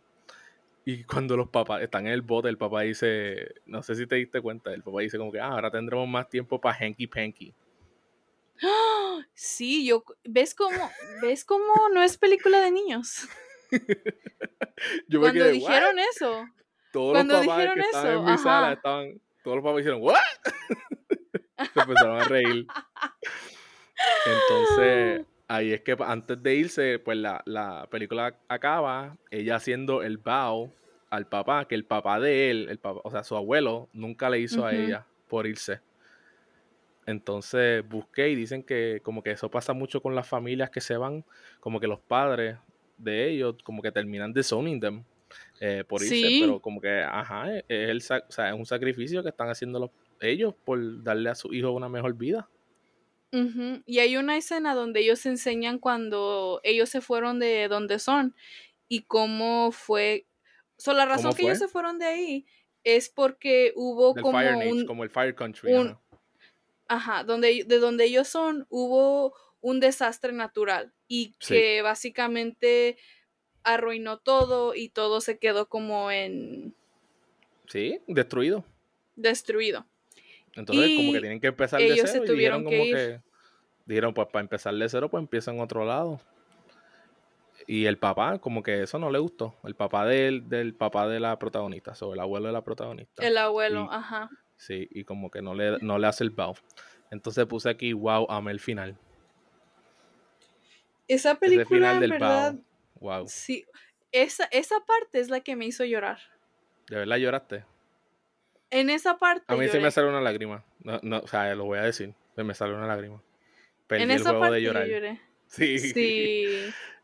Y 0.85 1.03
cuando 1.03 1.35
los 1.37 1.49
papás 1.49 1.81
están 1.81 2.07
en 2.07 2.13
el 2.13 2.21
bote, 2.21 2.47
el 2.49 2.57
papá 2.57 2.81
dice, 2.81 3.55
no 3.65 3.83
sé 3.83 3.95
si 3.95 4.07
te 4.07 4.15
diste 4.15 4.41
cuenta, 4.41 4.73
el 4.73 4.83
papá 4.83 5.01
dice 5.01 5.17
como 5.17 5.31
que, 5.31 5.39
ah, 5.39 5.47
ahora 5.49 5.69
tendremos 5.71 6.07
más 6.07 6.29
tiempo 6.29 6.61
para 6.61 6.77
hanky 6.79 7.07
panky. 7.07 7.53
Sí, 9.33 9.85
yo, 9.85 10.03
¿ves 10.23 10.55
cómo, 10.55 10.91
ves 11.21 11.45
cómo 11.45 11.89
no 11.93 12.01
es 12.03 12.17
película 12.17 12.59
de 12.61 12.71
niños? 12.71 13.27
Yo 15.07 15.19
me 15.19 15.25
Cuando 15.27 15.43
quedé, 15.43 15.53
"What?". 15.53 15.53
dijeron 15.53 15.99
eso, 15.99 16.45
Todos 16.91 17.13
cuando 17.13 17.33
los 17.35 17.45
papás 17.45 17.57
dijeron 17.57 17.75
que 17.75 17.81
estaban 17.81 18.11
eso, 18.11 18.19
en 18.19 18.31
mi 18.31 18.37
sala 18.37 18.73
estaban, 18.73 19.21
todos 19.43 19.57
los 19.57 19.63
papás 19.63 19.79
hicieron, 19.81 20.01
¿what? 20.01 20.15
se 21.73 21.79
empezaron 21.79 22.21
a 22.21 22.23
reír. 22.25 22.67
Entonces, 24.25 25.25
ahí 25.47 25.73
es 25.73 25.81
que 25.81 25.95
antes 25.99 26.41
de 26.41 26.55
irse, 26.55 26.99
pues 26.99 27.17
la, 27.17 27.41
la 27.45 27.87
película 27.89 28.35
acaba, 28.47 29.17
ella 29.31 29.55
haciendo 29.55 30.03
el 30.03 30.17
bow 30.17 30.71
al 31.09 31.27
papá, 31.27 31.67
que 31.67 31.75
el 31.75 31.85
papá 31.85 32.19
de 32.19 32.51
él, 32.51 32.67
el 32.69 32.79
papá, 32.79 33.01
o 33.03 33.11
sea, 33.11 33.23
su 33.23 33.35
abuelo, 33.35 33.89
nunca 33.93 34.29
le 34.29 34.39
hizo 34.39 34.65
a 34.65 34.73
ella 34.73 35.05
por 35.27 35.47
irse. 35.47 35.79
Entonces 37.07 37.87
busqué 37.89 38.29
y 38.29 38.35
dicen 38.35 38.61
que 38.63 38.99
como 39.03 39.23
que 39.23 39.31
eso 39.31 39.49
pasa 39.49 39.73
mucho 39.73 40.01
con 40.01 40.13
las 40.13 40.27
familias 40.27 40.69
que 40.69 40.81
se 40.81 40.95
van, 40.97 41.25
como 41.59 41.79
que 41.79 41.87
los 41.87 41.99
padres 41.99 42.57
de 42.97 43.29
ellos 43.31 43.55
como 43.63 43.81
que 43.81 43.91
terminan 43.91 44.33
disowning 44.33 44.79
them 44.79 45.03
eh, 45.59 45.83
por 45.87 46.01
irse, 46.03 46.15
Sí. 46.15 46.39
pero 46.41 46.61
como 46.61 46.79
que, 46.81 47.01
ajá, 47.01 47.51
es, 47.57 47.63
es 47.67 47.89
el, 47.89 47.97
o 48.27 48.31
sea, 48.31 48.49
es 48.49 48.55
un 48.55 48.65
sacrificio 48.65 49.23
que 49.23 49.29
están 49.29 49.49
haciendo 49.49 49.79
los, 49.79 49.91
ellos 50.21 50.53
por 50.63 51.03
darle 51.03 51.29
a 51.29 51.35
su 51.35 51.53
hijo 51.53 51.71
una 51.71 51.89
mejor 51.89 52.13
vida. 52.15 52.49
Y 53.85 53.99
hay 53.99 54.17
una 54.17 54.37
escena 54.37 54.73
donde 54.73 55.01
ellos 55.01 55.25
enseñan 55.25 55.79
cuando 55.79 56.59
ellos 56.63 56.89
se 56.89 57.01
fueron 57.01 57.39
de 57.39 57.67
donde 57.67 57.99
son 57.99 58.35
y 58.87 59.01
cómo 59.03 59.71
fue. 59.71 60.25
So, 60.77 60.93
la 60.93 61.05
razón 61.05 61.31
¿Cómo 61.31 61.35
que 61.35 61.43
ellos 61.43 61.59
se 61.59 61.67
fueron 61.67 61.99
de 61.99 62.05
ahí 62.05 62.45
es 62.83 63.09
porque 63.09 63.73
hubo 63.75 64.13
Del 64.13 64.23
como 64.23 64.39
Fire 64.39 64.55
un, 64.55 64.85
como 64.85 65.03
el 65.03 65.09
Fire 65.09 65.35
Country. 65.35 65.73
un-. 65.73 65.97
Ajá, 66.87 67.23
donde, 67.23 67.63
de 67.65 67.79
donde 67.79 68.05
ellos 68.05 68.27
son, 68.27 68.65
hubo 68.69 69.33
un 69.61 69.79
desastre 69.79 70.31
natural 70.33 70.93
y 71.07 71.35
Sí. 71.39 71.53
que 71.55 71.81
básicamente 71.81 72.97
arruinó 73.63 74.17
todo 74.19 74.73
y 74.75 74.89
todo 74.89 75.19
se 75.21 75.39
quedó 75.39 75.67
como 75.67 76.09
en 76.11 76.73
Sí, 77.67 77.99
destruido. 78.07 78.63
destruido. 79.15 79.85
Entonces, 80.55 80.95
como 80.95 81.11
que 81.13 81.19
tienen 81.19 81.39
que 81.41 81.47
empezar 81.47 81.79
de 81.81 81.95
se 81.97 82.07
cero 82.07 82.23
y 82.25 82.27
dijeron 82.29 82.35
tuvieron 82.35 82.63
como 82.63 82.77
que 82.77 82.85
ir. 82.85 82.95
que 82.95 83.21
dijeron, 83.85 84.13
pues 84.13 84.27
para 84.29 84.41
empezar 84.41 84.73
de 84.73 84.89
cero, 84.89 85.09
pues 85.09 85.21
empieza 85.21 85.51
en 85.51 85.59
otro 85.59 85.85
lado. 85.85 86.19
Y 87.67 87.85
el 87.85 87.97
papá, 87.97 88.39
como 88.39 88.63
que 88.63 88.83
eso 88.83 88.97
no 88.97 89.11
le 89.11 89.19
gustó. 89.19 89.55
El 89.65 89.75
papá 89.75 90.05
del, 90.05 90.47
del 90.47 90.73
papá 90.73 91.07
de 91.07 91.19
la 91.19 91.37
protagonista, 91.37 91.93
sobre 91.95 92.13
el 92.15 92.19
abuelo 92.21 92.47
de 92.47 92.53
la 92.53 92.63
protagonista. 92.63 93.25
El 93.27 93.37
abuelo, 93.37 93.83
Y- 93.83 93.87
ajá. 93.95 94.29
Sí, 94.57 94.87
y 94.91 95.03
como 95.03 95.29
que 95.31 95.41
no 95.41 95.53
le, 95.53 95.77
no 95.79 95.99
le 95.99 96.07
hace 96.07 96.23
el 96.23 96.31
bow. 96.31 96.55
Entonces 97.11 97.45
puse 97.45 97.69
aquí, 97.69 97.93
wow, 97.93 98.25
amé 98.29 98.51
el 98.51 98.59
final. 98.59 98.97
Esa 101.07 101.31
Ese 101.31 101.39
película 101.39 101.67
final 101.67 101.93
en 101.95 102.01
del 102.01 102.11
verdad, 102.11 102.53
bow. 102.53 102.63
Wow. 102.99 103.27
sí, 103.27 103.65
esa, 104.11 104.45
esa 104.45 104.79
parte 104.85 105.19
es 105.19 105.29
la 105.29 105.39
que 105.41 105.55
me 105.55 105.65
hizo 105.65 105.85
llorar. 105.85 106.19
¿De 106.89 106.97
verdad 106.97 107.17
lloraste? 107.17 107.65
En 108.69 108.89
esa 108.89 109.17
parte 109.17 109.45
A 109.47 109.55
mí 109.55 109.67
sí 109.69 109.79
me 109.79 109.91
sale 109.91 110.09
una 110.09 110.19
lágrima. 110.21 110.65
No, 110.83 110.99
no, 111.03 111.19
o 111.19 111.27
sea, 111.27 111.53
lo 111.55 111.65
voy 111.65 111.79
a 111.79 111.83
decir. 111.83 112.13
Me 112.35 112.53
sale 112.53 112.73
una 112.73 112.87
lágrima. 112.87 113.21
Perdí 113.87 114.03
en 114.03 114.11
el 114.11 114.17
esa 114.17 114.29
juego 114.29 114.41
parte 114.41 114.55
de 114.55 114.61
yo 114.63 114.67
llorar. 114.73 114.87
lloré. 114.87 115.21
Sí. 115.47 115.79
Sí. 115.79 116.45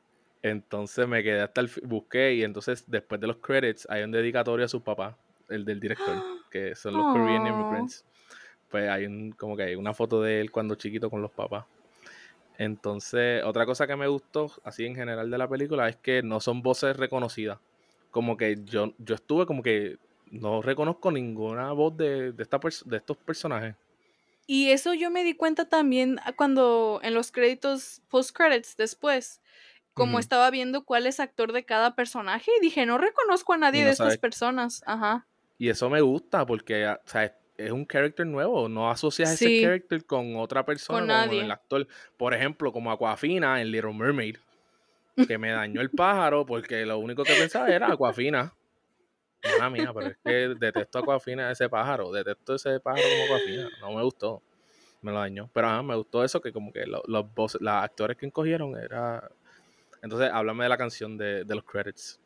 Entonces 0.42 1.08
me 1.08 1.24
quedé 1.24 1.39
hasta 1.42 1.62
el 1.62 1.72
busqué 1.84 2.34
y 2.34 2.44
entonces 2.44 2.84
después 2.92 3.22
de 3.22 3.28
los 3.28 3.38
credits 3.38 3.88
hay 3.89 4.04
un 4.04 4.12
dedicatorio 4.12 4.66
a 4.66 4.68
su 4.68 4.84
papá, 4.84 5.18
el 5.48 5.63
del 5.63 5.80
director, 5.80 6.22
que 6.54 6.76
son 6.76 6.94
los 6.94 7.12
Korean 7.12 7.48
Aw. 7.48 7.48
Immigrants. 7.48 8.06
Pues 8.70 8.88
hay 8.88 9.08
un, 9.08 9.32
como 9.32 9.58
que 9.58 9.63
hay 9.63 9.76
una 9.76 9.96
foto 9.96 10.22
de 10.22 10.39
él 10.39 10.52
cuando 10.52 10.76
chiquito 10.76 11.10
con 11.10 11.22
los 11.22 11.32
papás. 11.32 11.66
Entonces, 12.60 13.44
otra 13.44 13.66
cosa 13.66 13.88
que 13.88 13.96
me 13.96 14.08
gustó, 14.08 14.52
así 14.63 14.86
en 14.86 14.96
general 14.96 15.32
de 15.32 15.38
la 15.39 15.48
película, 15.48 15.89
es 15.89 15.96
que 15.96 16.22
no 16.22 16.39
son 16.39 16.62
voces 16.62 16.96
reconocidas. 16.96 17.58
Como 18.12 18.38
que 18.38 18.58
yo, 18.63 18.94
yo 19.00 19.16
estuve 19.16 19.48
como 19.48 19.63
que 19.63 19.98
no 20.30 20.62
reconozco 20.62 21.12
ninguna 21.12 21.72
voz 21.72 21.98
de, 21.98 22.32
de, 22.32 22.44
esta 22.44 22.60
de 22.86 22.98
estos 22.98 23.18
personajes. 23.18 23.76
Y 24.46 24.70
eso 24.70 24.94
yo 24.94 25.10
me 25.10 25.24
di 25.24 25.34
cuenta 25.34 25.68
también 25.68 26.20
ah, 26.24 26.34
cuando 26.34 27.00
en 27.02 27.16
los 27.16 27.32
créditos, 27.32 28.04
post 28.10 28.36
credits 28.36 28.78
después, 28.78 29.42
como 29.96 30.20
estaba 30.20 30.50
viendo 30.50 30.86
cuál 30.86 31.06
es 31.06 31.20
actor 31.20 31.52
de 31.54 31.66
cada 31.66 31.96
personaje 31.96 32.52
y 32.58 32.62
dije, 32.62 32.86
no 32.86 32.98
reconozco 32.98 33.54
a 33.54 33.58
nadie 33.58 33.82
no 33.82 33.88
de 33.88 33.92
estas 33.94 34.18
personas. 34.18 34.84
Ajá. 34.86 35.28
Y 35.63 35.69
eso 35.69 35.89
me 35.89 36.02
gusta 36.02 36.45
porque 36.45 36.84
ah, 36.86 36.99
o 37.06 37.10
sea, 37.10 37.23
es- 37.23 37.71
un 37.71 37.86
character 37.88 38.26
nuevo, 38.28 38.67
no 38.67 38.89
asocias 38.91 39.38
Sí. 39.38 39.45
ese 39.45 39.63
character 39.63 40.06
con 40.06 40.36
otra 40.36 40.65
persona 40.65 41.19
Con 41.21 41.30
como 41.30 41.41
el 41.41 41.52
actor. 41.52 41.88
Por 42.17 42.34
ejemplo, 42.34 42.73
como 42.73 42.91
Aquafina 42.91 43.62
en 43.62 43.71
Little 43.71 43.93
Mermaid, 43.93 44.36
que 45.26 45.38
me 45.38 45.52
dañó 45.52 45.80
el 45.80 45.89
pájaro 45.89 46.45
porque 46.45 46.86
lo 46.86 46.97
único 46.97 47.23
que 47.23 47.34
pensaba 47.36 47.69
era 47.69 47.93
Aquafina. 47.93 48.54
Mala 49.41 49.69
mía, 49.69 49.91
pero 49.93 50.08
es 50.08 50.17
que 50.23 50.32
detesto 50.60 50.97
a 50.97 51.02
Aquafina 51.04 51.49
ese 51.52 51.69
pájaro, 51.69 52.12
detesto 52.12 52.56
ese 52.56 52.82
pájaro 52.82 53.04
como 53.21 53.36
Aquafina, 53.36 53.69
no 53.80 53.93
me 53.93 54.04
gustó, 54.04 54.41
me 55.02 55.13
lo 55.13 55.19
dañó. 55.19 55.49
Pero 55.54 55.67
ajá, 55.69 55.82
me 55.82 55.95
gustó 55.95 56.26
eso 56.26 56.41
que 56.41 56.52
como 56.52 56.73
que 56.73 56.86
lo- 56.86 57.04
los 57.08 57.34
voces- 57.34 57.62
los 57.62 57.73
actores 57.73 58.17
que 58.17 58.26
encogieron 58.26 58.76
era... 58.78 59.30
Entonces, 60.02 60.30
háblame 60.34 60.63
de 60.65 60.69
la 60.69 60.78
canción 60.78 61.17
de, 61.17 61.45
de 61.45 61.56
los 61.56 61.63
credits, 61.63 62.19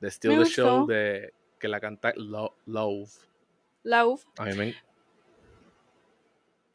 de 0.00 0.08
Still 0.08 0.36
Me 0.36 0.44
the 0.44 0.50
Show, 0.50 0.86
de 0.86 1.32
que 1.66 1.70
la 1.70 1.80
canta 1.80 2.12
Lo- 2.16 2.54
Love. 2.66 3.10
Love. 3.82 4.22
A 4.38 4.44
mí 4.44 4.54
me, 4.54 4.74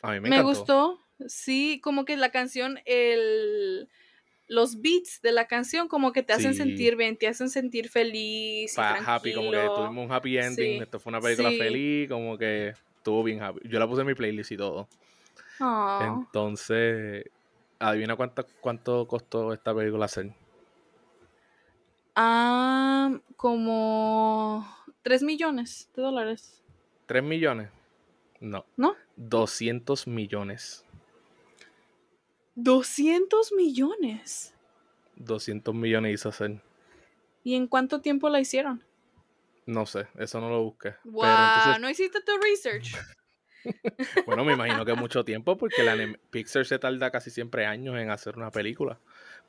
a 0.01 0.11
mí 0.11 0.19
me, 0.19 0.29
Me, 0.29 0.41
gustó. 0.41 0.99
Sí, 1.27 1.79
como 1.83 2.03
que 2.05 2.17
la 2.17 2.31
canción, 2.31 2.79
el 2.85 3.87
los 4.47 4.81
beats 4.81 5.21
de 5.21 5.31
la 5.31 5.47
canción 5.47 5.87
como 5.87 6.11
que 6.11 6.23
te 6.23 6.33
hacen 6.33 6.51
Sí. 6.53 6.57
sentir 6.59 6.97
bien, 6.97 7.15
te 7.15 7.27
hacen 7.27 7.49
sentir 7.49 7.87
feliz 7.87 8.73
y 8.73 8.75
Pa- 8.75 8.97
happy, 8.97 9.33
como 9.33 9.49
que 9.49 9.69
tuvimos 9.75 10.05
un 10.05 10.11
happy 10.11 10.37
ending. 10.37 10.55
Sí, 10.77 10.83
Esto 10.83 10.99
fue 10.99 11.11
una 11.11 11.21
película 11.21 11.49
sí. 11.51 11.57
feliz, 11.57 12.09
como 12.09 12.37
que 12.37 12.73
estuvo 12.97 13.23
bien 13.23 13.41
happy. 13.41 13.61
Yo 13.69 13.79
la 13.79 13.87
puse 13.87 14.01
en 14.01 14.07
mi 14.07 14.13
playlist 14.13 14.51
y 14.51 14.57
todo. 14.57 14.89
Entonces, 16.01 17.25
adivina 17.79 18.15
cuánto, 18.17 18.45
cuánto 18.59 19.07
costó 19.07 19.53
esta 19.53 19.73
película 19.73 20.05
hacer. 20.05 20.33
Ah, 22.15 23.19
como 23.37 24.67
3 25.03 25.23
millones 25.23 25.89
de 25.95 26.01
dólares, 26.01 26.61
¿3 27.07 27.21
millones? 27.21 27.69
No. 28.39 28.65
¿no? 28.77 28.95
200 29.17 30.07
millones. 30.07 30.85
200 32.55 33.51
millones. 33.53 34.53
200 35.17 35.75
millones 35.75 36.13
hizo 36.13 36.29
hacer. 36.29 36.61
¿Y 37.43 37.55
en 37.55 37.67
cuánto 37.67 38.01
tiempo 38.01 38.29
la 38.29 38.39
hicieron? 38.39 38.83
No 39.65 39.85
sé, 39.85 40.07
eso 40.17 40.39
no 40.41 40.49
lo 40.49 40.63
busqué. 40.63 40.95
Wow, 41.03 41.21
Pero 41.21 41.33
entonces, 41.33 41.81
no 41.81 41.89
hiciste 41.89 42.19
tu 42.21 42.31
research. 42.41 42.95
bueno, 44.25 44.43
me 44.43 44.53
imagino 44.53 44.85
que 44.85 44.93
mucho 44.93 45.23
tiempo 45.23 45.57
porque 45.57 45.83
la 45.83 45.95
Pixar 46.29 46.65
se 46.65 46.79
tarda 46.79 47.11
casi 47.11 47.29
siempre 47.29 47.65
años 47.65 47.97
en 47.97 48.09
hacer 48.09 48.37
una 48.37 48.51
película. 48.51 48.99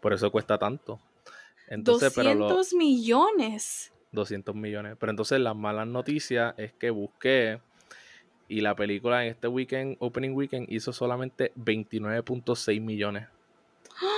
Por 0.00 0.12
eso 0.12 0.30
cuesta 0.30 0.58
tanto. 0.58 1.00
Entonces, 1.68 2.12
pero 2.14 2.34
lo, 2.34 2.48
200 2.48 2.74
millones. 2.74 3.91
200 4.12 4.54
millones. 4.54 4.96
Pero 4.98 5.10
entonces 5.10 5.40
las 5.40 5.56
malas 5.56 5.86
noticias 5.86 6.54
es 6.58 6.72
que 6.72 6.90
busqué 6.90 7.60
y 8.48 8.60
la 8.60 8.74
película 8.76 9.24
en 9.24 9.30
este 9.30 9.48
weekend, 9.48 9.96
opening 9.98 10.32
weekend, 10.34 10.70
hizo 10.70 10.92
solamente 10.92 11.52
29.6 11.56 12.80
millones. 12.80 13.28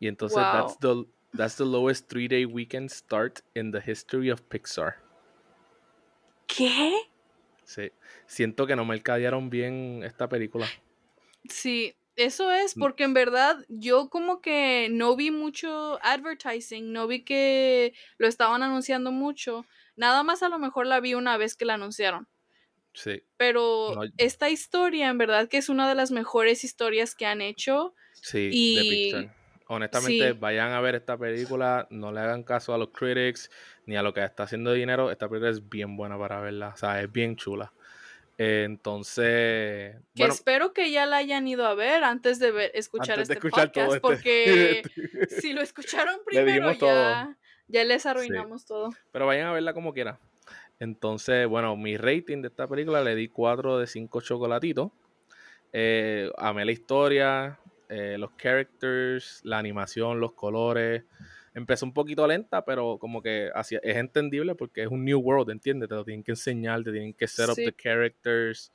Y 0.00 0.06
entonces 0.06 0.38
Wow. 0.38 0.52
that's 0.52 0.78
the 0.78 1.04
that's 1.36 1.56
the 1.56 1.64
lowest 1.64 2.08
three 2.08 2.28
day 2.28 2.44
weekend 2.44 2.88
start 2.90 3.40
in 3.54 3.72
the 3.72 3.80
history 3.84 4.30
of 4.30 4.40
Pixar. 4.48 4.94
¿Qué? 6.46 6.92
Sí. 7.64 7.90
Siento 8.26 8.66
que 8.66 8.76
no 8.76 8.84
mercadearon 8.84 9.50
bien 9.50 10.02
esta 10.04 10.28
película. 10.28 10.66
Sí, 11.48 11.94
eso 12.18 12.52
es 12.52 12.74
porque 12.74 13.04
en 13.04 13.14
verdad 13.14 13.64
yo 13.68 14.08
como 14.10 14.40
que 14.40 14.88
no 14.90 15.16
vi 15.16 15.30
mucho 15.30 15.98
advertising, 16.02 16.92
no 16.92 17.06
vi 17.06 17.24
que 17.24 17.94
lo 18.18 18.26
estaban 18.26 18.62
anunciando 18.62 19.12
mucho. 19.12 19.64
Nada 19.96 20.22
más 20.24 20.42
a 20.42 20.48
lo 20.48 20.58
mejor 20.58 20.86
la 20.86 21.00
vi 21.00 21.14
una 21.14 21.36
vez 21.36 21.54
que 21.56 21.64
la 21.64 21.74
anunciaron. 21.74 22.28
Sí. 22.92 23.22
Pero 23.36 23.92
No. 23.94 24.02
esta 24.16 24.50
historia 24.50 25.08
en 25.08 25.18
verdad 25.18 25.48
que 25.48 25.58
es 25.58 25.68
una 25.68 25.88
de 25.88 25.94
las 25.94 26.10
mejores 26.10 26.64
historias 26.64 27.14
que 27.14 27.26
han 27.26 27.40
hecho. 27.40 27.94
Sí, 28.12 28.48
de 28.48 28.50
Y- 28.52 28.90
Pixar. 29.12 29.34
Honestamente, 29.70 30.32
sí. 30.32 30.38
vayan 30.40 30.72
a 30.72 30.80
ver 30.80 30.94
esta 30.94 31.18
película, 31.18 31.86
no 31.90 32.10
le 32.10 32.20
hagan 32.20 32.42
caso 32.42 32.72
a 32.72 32.78
los 32.78 32.88
critics 32.88 33.50
ni 33.84 33.96
a 33.96 34.02
lo 34.02 34.14
que 34.14 34.24
está 34.24 34.44
haciendo 34.44 34.72
dinero. 34.72 35.10
Esta 35.10 35.28
película 35.28 35.50
es 35.50 35.68
bien 35.68 35.94
buena 35.96 36.18
para 36.18 36.40
verla, 36.40 36.68
o 36.68 36.76
sea, 36.78 37.02
es 37.02 37.12
bien 37.12 37.36
chula. 37.36 37.72
Eh, 38.40 38.62
entonces, 38.64 39.96
Que 40.14 40.22
bueno, 40.22 40.32
espero 40.34 40.72
que 40.72 40.90
ya 40.92 41.06
la 41.06 41.16
hayan 41.16 41.48
ido 41.48 41.66
a 41.66 41.74
ver 41.74 42.04
antes 42.04 42.38
de 42.38 42.52
ver- 42.52 42.70
escuchar 42.74 43.14
antes 43.18 43.28
de 43.28 43.34
este 43.34 43.46
escuchar 43.48 43.66
podcast, 43.72 43.88
este- 43.96 44.00
porque 44.00 44.82
si 45.42 45.52
lo 45.52 45.60
escucharon 45.60 46.20
primero 46.24 46.72
ya, 46.72 47.36
ya 47.66 47.84
les 47.84 48.06
arruinamos 48.06 48.64
todo. 48.64 48.90
Pero 49.10 49.26
vayan 49.26 49.48
a 49.48 49.52
verla 49.52 49.74
como 49.74 49.92
quieran. 49.92 50.18
Entonces, 50.78 51.48
bueno, 51.48 51.76
mi 51.76 51.96
rating 51.96 52.40
de 52.42 52.48
esta 52.48 52.68
película 52.68 53.02
le 53.02 53.16
di 53.16 53.28
4 53.28 53.78
de 53.78 53.88
5 53.88 54.20
chocolatitos. 54.20 54.92
Eh, 55.72 56.30
amé 56.38 56.64
la 56.64 56.70
historia, 56.72 57.58
eh, 57.88 58.16
los 58.18 58.30
characters, 58.36 59.40
la 59.42 59.58
animación, 59.58 60.20
los 60.20 60.32
colores. 60.34 61.02
Empezó 61.54 61.86
un 61.86 61.92
poquito 61.94 62.26
lenta, 62.26 62.64
pero 62.64 62.98
como 62.98 63.22
que 63.22 63.50
hacia- 63.54 63.80
es 63.82 63.96
entendible 63.96 64.54
porque 64.54 64.82
es 64.82 64.88
un 64.88 65.04
new 65.04 65.18
world, 65.20 65.50
¿entiendes? 65.50 65.88
Te 65.88 65.94
lo 65.94 66.04
tienen 66.04 66.22
que 66.24 66.32
enseñar, 66.32 66.82
te 66.84 66.92
tienen 66.92 67.14
que 67.14 67.26
set 67.28 67.48
up 67.50 67.54
Sí. 67.54 67.64
the 67.64 67.72
characters. 67.72 68.72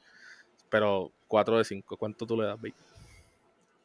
Pero 0.70 1.12
4 1.28 1.58
de 1.58 1.64
5, 1.66 1.98
¿cuánto 1.98 2.26
tú 2.26 2.38
le 2.38 2.46
das, 2.48 2.58
babe? 2.58 2.74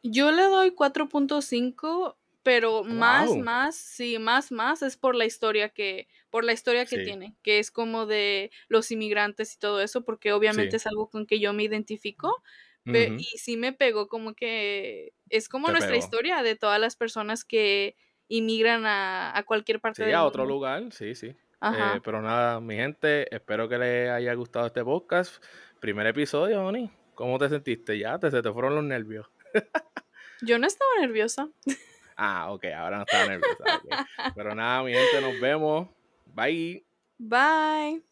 Yo 0.02 0.30
le 0.30 0.42
doy 0.44 0.72
4.5, 0.72 2.18
pero 2.42 2.84
más, 2.84 3.30
Wow. 3.30 3.36
más, 3.36 3.76
sí, 3.76 4.18
más, 4.18 4.52
más 4.52 4.82
es 4.82 4.96
por 4.96 5.14
la 5.16 5.26
historia 5.26 5.70
que, 5.70 6.08
por 6.30 6.44
la 6.44 6.52
historia 6.52 6.86
que 6.86 6.96
Sí. 6.96 7.04
tiene, 7.04 7.36
que 7.42 7.58
es 7.58 7.70
como 7.70 8.06
de 8.06 8.50
los 8.68 8.90
inmigrantes 8.92 9.54
y 9.54 9.58
todo 9.58 9.80
eso, 9.80 10.04
porque 10.04 10.32
obviamente 10.32 10.76
Sí. 10.76 10.76
es 10.76 10.86
algo 10.86 11.10
con 11.10 11.26
que 11.26 11.40
yo 11.40 11.52
me 11.52 11.64
identifico. 11.64 12.42
Y 13.18 13.24
sí 13.38 13.56
me 13.58 13.74
pegó 13.74 14.08
como 14.08 14.34
que 14.34 15.12
es 15.28 15.48
como 15.50 15.66
Te 15.66 15.72
nuestra 15.72 15.92
pegó. 15.92 15.98
historia 15.98 16.42
de 16.42 16.56
todas 16.56 16.80
las 16.80 16.96
personas 16.96 17.44
que 17.44 17.96
inmigran 18.28 18.84
a, 18.86 19.36
a 19.36 19.42
cualquier 19.44 19.80
parte 19.80 20.02
Sí, 20.02 20.06
del 20.06 20.14
a 20.14 20.24
otro 20.24 20.42
mundo. 20.44 20.54
lugar, 20.54 20.82
sí, 20.92 21.14
sí. 21.14 21.34
Ajá. 21.60 21.96
Eh, 21.96 22.00
pero 22.04 22.22
nada, 22.22 22.60
mi 22.60 22.76
gente, 22.76 23.34
espero 23.34 23.68
que 23.68 23.78
les 23.78 24.10
haya 24.10 24.32
gustado 24.34 24.66
este 24.66 24.84
podcast. 24.84 25.42
Primer 25.80 26.06
episodio, 26.06 26.64
Oni. 26.64 26.90
¿Cómo 27.14 27.38
te 27.38 27.48
sentiste? 27.48 27.98
Ya, 27.98 28.18
te, 28.18 28.30
se 28.30 28.42
te 28.42 28.52
fueron 28.52 28.74
los 28.76 28.84
nervios. 28.84 29.26
Yo 30.42 30.58
no 30.58 30.66
estaba 30.68 30.90
nerviosa. 31.00 31.48
Ah, 32.16 32.50
ok, 32.52 32.64
ahora 32.76 32.98
no 32.98 33.02
estaba 33.04 33.26
nerviosa. 33.26 33.82
Pero 34.36 34.54
nada, 34.54 34.82
mi 34.84 34.92
gente, 34.92 35.20
nos 35.20 35.40
vemos. 35.40 35.88
Bye. 36.26 36.84
Bye. 37.18 38.07